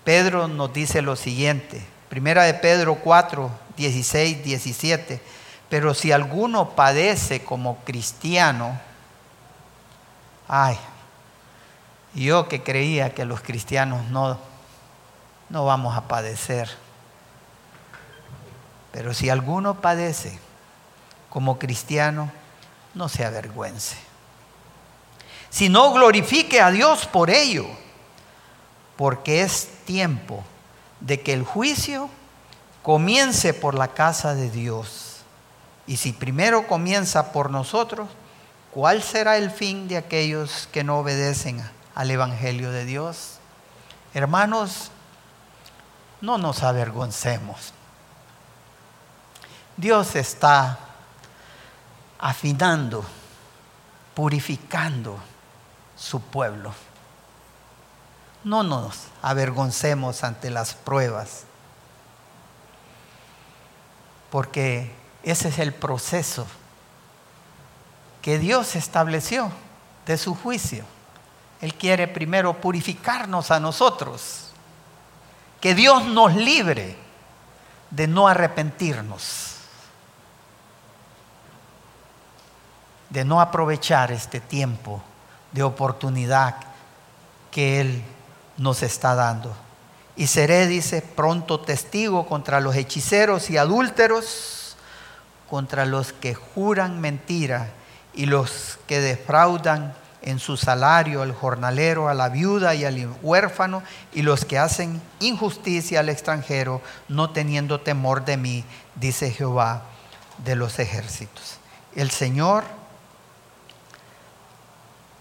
Pedro 0.04 0.48
nos 0.48 0.74
dice 0.74 1.02
lo 1.02 1.16
siguiente. 1.16 1.82
Primera 2.10 2.44
de 2.44 2.54
Pedro 2.56 2.96
4, 2.96 3.52
16, 3.78 4.44
17. 4.44 5.22
Pero 5.74 5.96
si 5.96 6.12
alguno 6.12 6.76
padece 6.76 7.44
como 7.44 7.78
cristiano, 7.78 8.80
ay, 10.48 10.78
yo 12.14 12.48
que 12.48 12.62
creía 12.62 13.16
que 13.16 13.26
los 13.26 13.42
cristianos 13.42 14.08
no, 14.12 14.38
no 15.50 15.66
vamos 15.66 15.98
a 15.98 16.08
padecer. 16.08 16.70
Pero 18.92 19.16
si 19.16 19.32
alguno 19.32 19.82
padece 19.82 20.38
como 21.32 21.58
cristiano, 21.58 22.32
no 22.94 23.10
se 23.10 23.26
avergüence 23.26 23.98
sino 25.50 25.92
glorifique 25.92 26.62
a 26.62 26.70
Dios 26.70 27.08
por 27.08 27.32
ello, 27.32 27.66
porque 28.96 29.42
es 29.42 29.70
tiempo 29.86 30.44
de 31.00 31.22
que 31.22 31.34
el 31.34 31.44
juicio 31.44 32.12
comience 32.84 33.56
por 33.56 33.74
la 33.74 33.88
casa 33.88 34.36
de 34.36 34.52
Dios. 34.52 35.03
Y 35.86 35.98
si 35.98 36.14
primero 36.14 36.68
comienza 36.68 37.32
por 37.32 37.50
nosotros, 37.50 38.10
¿cuál 38.72 39.04
será 39.04 39.38
el 39.38 39.52
fin 39.52 39.88
de 39.88 39.98
aquellos 39.98 40.68
que 40.72 40.84
no 40.84 41.00
obedecen 41.00 41.64
al 41.94 42.10
Evangelio 42.10 42.72
de 42.72 42.86
Dios? 42.86 43.40
Hermanos, 44.14 44.92
no 46.22 46.38
nos 46.38 46.64
avergoncemos. 46.64 47.74
Dios 49.76 50.16
está 50.16 50.78
afinando, 52.20 53.04
purificando 54.14 55.20
su 55.98 56.22
pueblo. 56.22 56.74
No 58.46 58.64
nos 58.64 59.08
avergoncemos 59.22 60.24
ante 60.24 60.50
las 60.50 60.74
pruebas, 60.74 61.44
porque 64.30 65.03
ese 65.24 65.50
es 65.50 65.60
el 65.60 65.74
proceso 65.74 66.46
que 68.22 68.40
Dios 68.40 68.76
estableció 68.76 69.52
de 70.06 70.18
su 70.18 70.36
juicio. 70.36 70.86
Él 71.62 71.74
quiere 71.76 72.08
primero 72.08 72.60
purificarnos 72.60 73.52
a 73.52 73.60
nosotros, 73.60 74.52
que 75.62 75.74
Dios 75.76 76.06
nos 76.06 76.36
libre 76.36 76.98
de 77.90 78.08
no 78.08 78.28
arrepentirnos, 78.28 79.56
de 83.10 83.24
no 83.24 83.40
aprovechar 83.40 84.12
este 84.12 84.42
tiempo 84.42 85.02
de 85.52 85.64
oportunidad 85.64 86.56
que 87.52 87.80
Él 87.80 88.04
nos 88.58 88.84
está 88.84 89.16
dando. 89.16 89.56
Y 90.16 90.28
seré, 90.28 90.68
dice, 90.68 91.02
pronto 91.02 91.60
testigo 91.60 92.26
contra 92.26 92.60
los 92.60 92.76
hechiceros 92.76 93.50
y 93.50 93.58
adúlteros, 93.58 94.63
contra 95.54 95.86
los 95.86 96.14
que 96.14 96.34
juran 96.34 97.00
mentira 97.00 97.70
y 98.12 98.26
los 98.26 98.80
que 98.88 99.00
defraudan 99.00 99.94
en 100.24 100.40
su 100.40 100.58
salario 100.58 101.22
al 101.22 101.32
jornalero, 101.32 102.10
a 102.10 102.16
la 102.16 102.30
viuda 102.30 102.74
y 102.74 102.86
al 102.86 103.16
huérfano, 103.22 103.84
y 104.14 104.24
los 104.24 104.46
que 104.46 104.58
hacen 104.58 105.00
injusticia 105.20 106.00
al 106.00 106.10
extranjero, 106.10 106.82
no 107.08 107.30
teniendo 107.30 107.82
temor 107.82 108.26
de 108.26 108.38
mí, 108.38 108.66
dice 108.96 109.30
Jehová 109.30 109.84
de 110.44 110.56
los 110.56 110.80
ejércitos. 110.80 111.60
El 111.96 112.10
Señor 112.10 112.64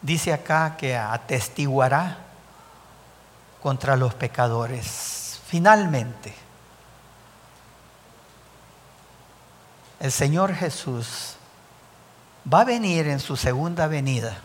dice 0.01 0.33
acá 0.33 0.79
que 0.79 0.97
atestiguará 0.97 2.17
contra 3.63 3.97
los 3.97 4.15
pecadores. 4.15 5.43
Finalmente, 5.47 6.33
el 10.03 10.11
Señor 10.11 10.53
Jesús 10.53 11.37
va 12.53 12.63
a 12.63 12.65
venir 12.65 13.07
en 13.07 13.21
su 13.21 13.37
segunda 13.37 13.87
venida. 13.87 14.37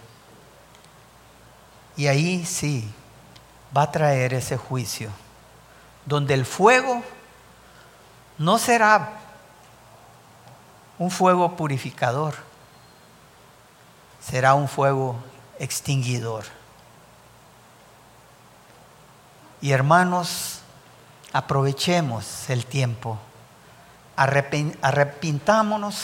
Y 1.96 2.06
ahí 2.06 2.46
sí 2.46 2.88
va 3.76 3.82
a 3.82 3.92
traer 3.92 4.36
ese 4.36 4.56
juicio, 4.56 5.10
donde 6.06 6.36
el 6.36 6.46
fuego 6.46 7.02
no 8.38 8.60
será 8.60 9.20
un 11.00 11.10
fuego 11.10 11.56
purificador, 11.56 12.36
será 14.22 14.54
un 14.54 14.68
fuego 14.68 15.16
extinguidor. 15.58 16.46
Y 19.60 19.72
hermanos, 19.72 20.60
aprovechemos 21.34 22.48
el 22.52 22.64
tiempo, 22.68 23.18
arrepintámonos 24.18 26.04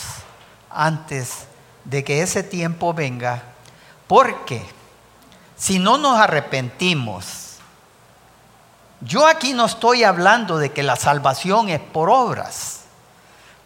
antes 0.70 1.46
de 1.84 2.02
que 2.04 2.22
ese 2.22 2.42
tiempo 2.42 2.94
venga, 2.94 3.42
porque 4.06 4.64
si 5.56 5.78
no 5.78 5.98
nos 5.98 6.18
arrepentimos, 6.18 7.56
yo 9.00 9.26
aquí 9.26 9.52
no 9.52 9.66
estoy 9.66 10.04
hablando 10.04 10.56
de 10.56 10.72
que 10.72 10.82
la 10.82 10.96
salvación 10.96 11.68
es 11.68 11.80
por 11.80 12.08
obras. 12.08 12.80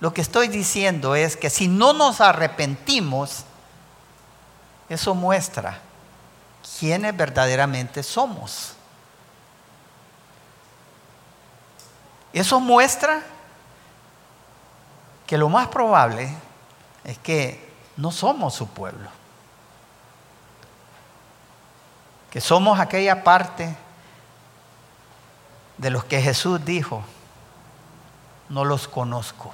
Lo 0.01 0.13
que 0.13 0.21
estoy 0.21 0.49
diciendo 0.49 1.15
es 1.15 1.37
que 1.37 1.51
si 1.51 1.69
no 1.69 1.93
nos 1.93 2.21
arrepentimos, 2.21 3.45
eso 4.89 5.15
muestra 5.15 5.79
quiénes 6.79 7.17
verdaderamente 7.17 8.03
somos. 8.03 8.75
Eso 12.33 12.61
muestra 12.61 13.23
que 15.29 15.37
lo 15.37 15.51
más 15.51 15.69
probable 15.69 16.35
es 17.05 17.19
que 17.19 17.71
no 17.99 18.11
somos 18.11 18.55
su 18.55 18.67
pueblo. 18.67 19.11
Que 22.31 22.41
somos 22.41 22.81
aquella 22.81 23.23
parte 23.23 23.77
de 25.77 25.91
los 25.91 26.05
que 26.05 26.23
Jesús 26.23 26.65
dijo, 26.65 27.03
no 28.49 28.65
los 28.65 28.89
conozco. 28.89 29.53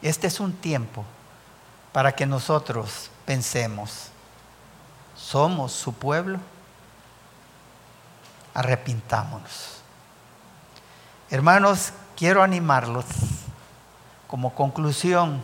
Este 0.00 0.26
es 0.26 0.40
un 0.40 0.54
tiempo 0.54 1.04
para 1.92 2.12
que 2.12 2.24
nosotros 2.24 3.10
pensemos, 3.26 4.08
¿somos 5.14 5.72
su 5.72 5.92
pueblo? 5.92 6.38
Arrepintámonos. 8.54 9.82
Hermanos, 11.28 11.92
quiero 12.16 12.42
animarlos 12.42 13.04
como 14.26 14.54
conclusión 14.54 15.42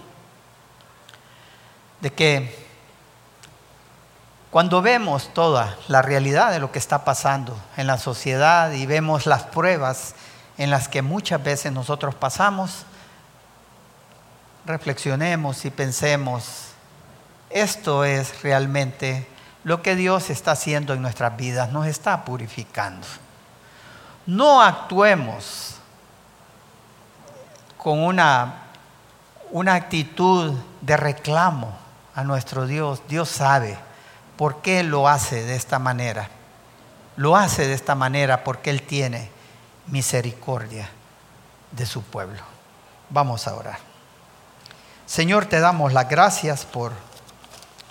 de 2.01 2.13
que 2.13 2.71
cuando 4.51 4.83
vemos 4.83 5.33
toda 5.33 5.77
la 5.87 6.03
realidad 6.03 6.51
de 6.51 6.59
lo 6.59 6.73
que 6.73 6.79
está 6.79 7.05
pasando 7.05 7.57
en 7.77 7.87
la 7.87 7.99
sociedad 7.99 8.73
y 8.73 8.87
vemos 8.87 9.27
las 9.27 9.45
pruebas 9.45 10.15
en 10.59 10.71
las 10.71 10.89
que 10.89 11.03
muchas 11.03 11.43
veces 11.43 11.73
nosotros 11.73 12.15
pasamos, 12.15 12.85
reflexionemos 14.67 15.65
y 15.65 15.71
pensemos, 15.71 16.73
esto 17.49 18.05
es 18.05 18.43
realmente 18.43 19.27
lo 19.63 19.83
que 19.83 19.95
Dios 19.95 20.31
está 20.31 20.53
haciendo 20.53 20.95
en 20.95 21.03
nuestras 21.03 21.37
vidas, 21.37 21.71
nos 21.71 21.87
está 21.87 22.25
purificando. 22.25 23.07
No 24.27 24.61
actuemos 24.63 25.80
con 27.83 27.99
una, 27.99 28.65
una 29.51 29.75
actitud 29.75 30.55
de 30.83 30.97
reclamo 30.99 31.73
a 32.15 32.25
nuestro 32.25 32.67
Dios. 32.67 33.03
Dios 33.09 33.31
sabe 33.31 33.79
por 34.37 34.61
qué 34.61 34.83
lo 34.83 35.09
hace 35.09 35.45
de 35.45 35.57
esta 35.57 35.79
manera. 35.79 36.29
Lo 37.17 37.37
hace 37.37 37.67
de 37.67 37.75
esta 37.75 37.95
manera 37.95 38.45
porque 38.45 38.69
Él 38.69 38.83
tiene 38.83 39.31
misericordia 39.87 40.91
de 41.73 41.87
su 41.87 42.03
pueblo. 42.03 42.43
Vamos 43.09 43.49
a 43.49 43.55
orar. 43.55 43.79
Señor, 45.07 45.47
te 45.47 45.59
damos 45.59 45.95
las 45.95 46.09
gracias 46.09 46.67
por, 46.67 46.93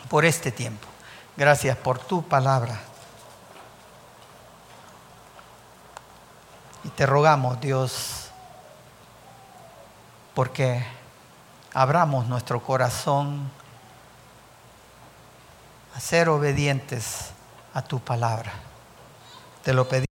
por 0.08 0.24
este 0.24 0.52
tiempo. 0.52 0.88
Gracias 1.36 1.76
por 1.76 1.98
tu 1.98 2.22
palabra. 2.24 2.80
Y 6.84 6.90
te 6.90 7.06
rogamos, 7.06 7.60
Dios, 7.60 8.29
porque 10.40 10.82
abramos 11.74 12.26
nuestro 12.28 12.64
corazón 12.64 13.52
a 15.94 16.00
ser 16.00 16.30
obedientes 16.30 17.32
a 17.74 17.82
tu 17.82 18.00
palabra. 18.00 18.54
Te 19.66 19.74
lo 19.74 19.86
pedimos. 19.86 20.06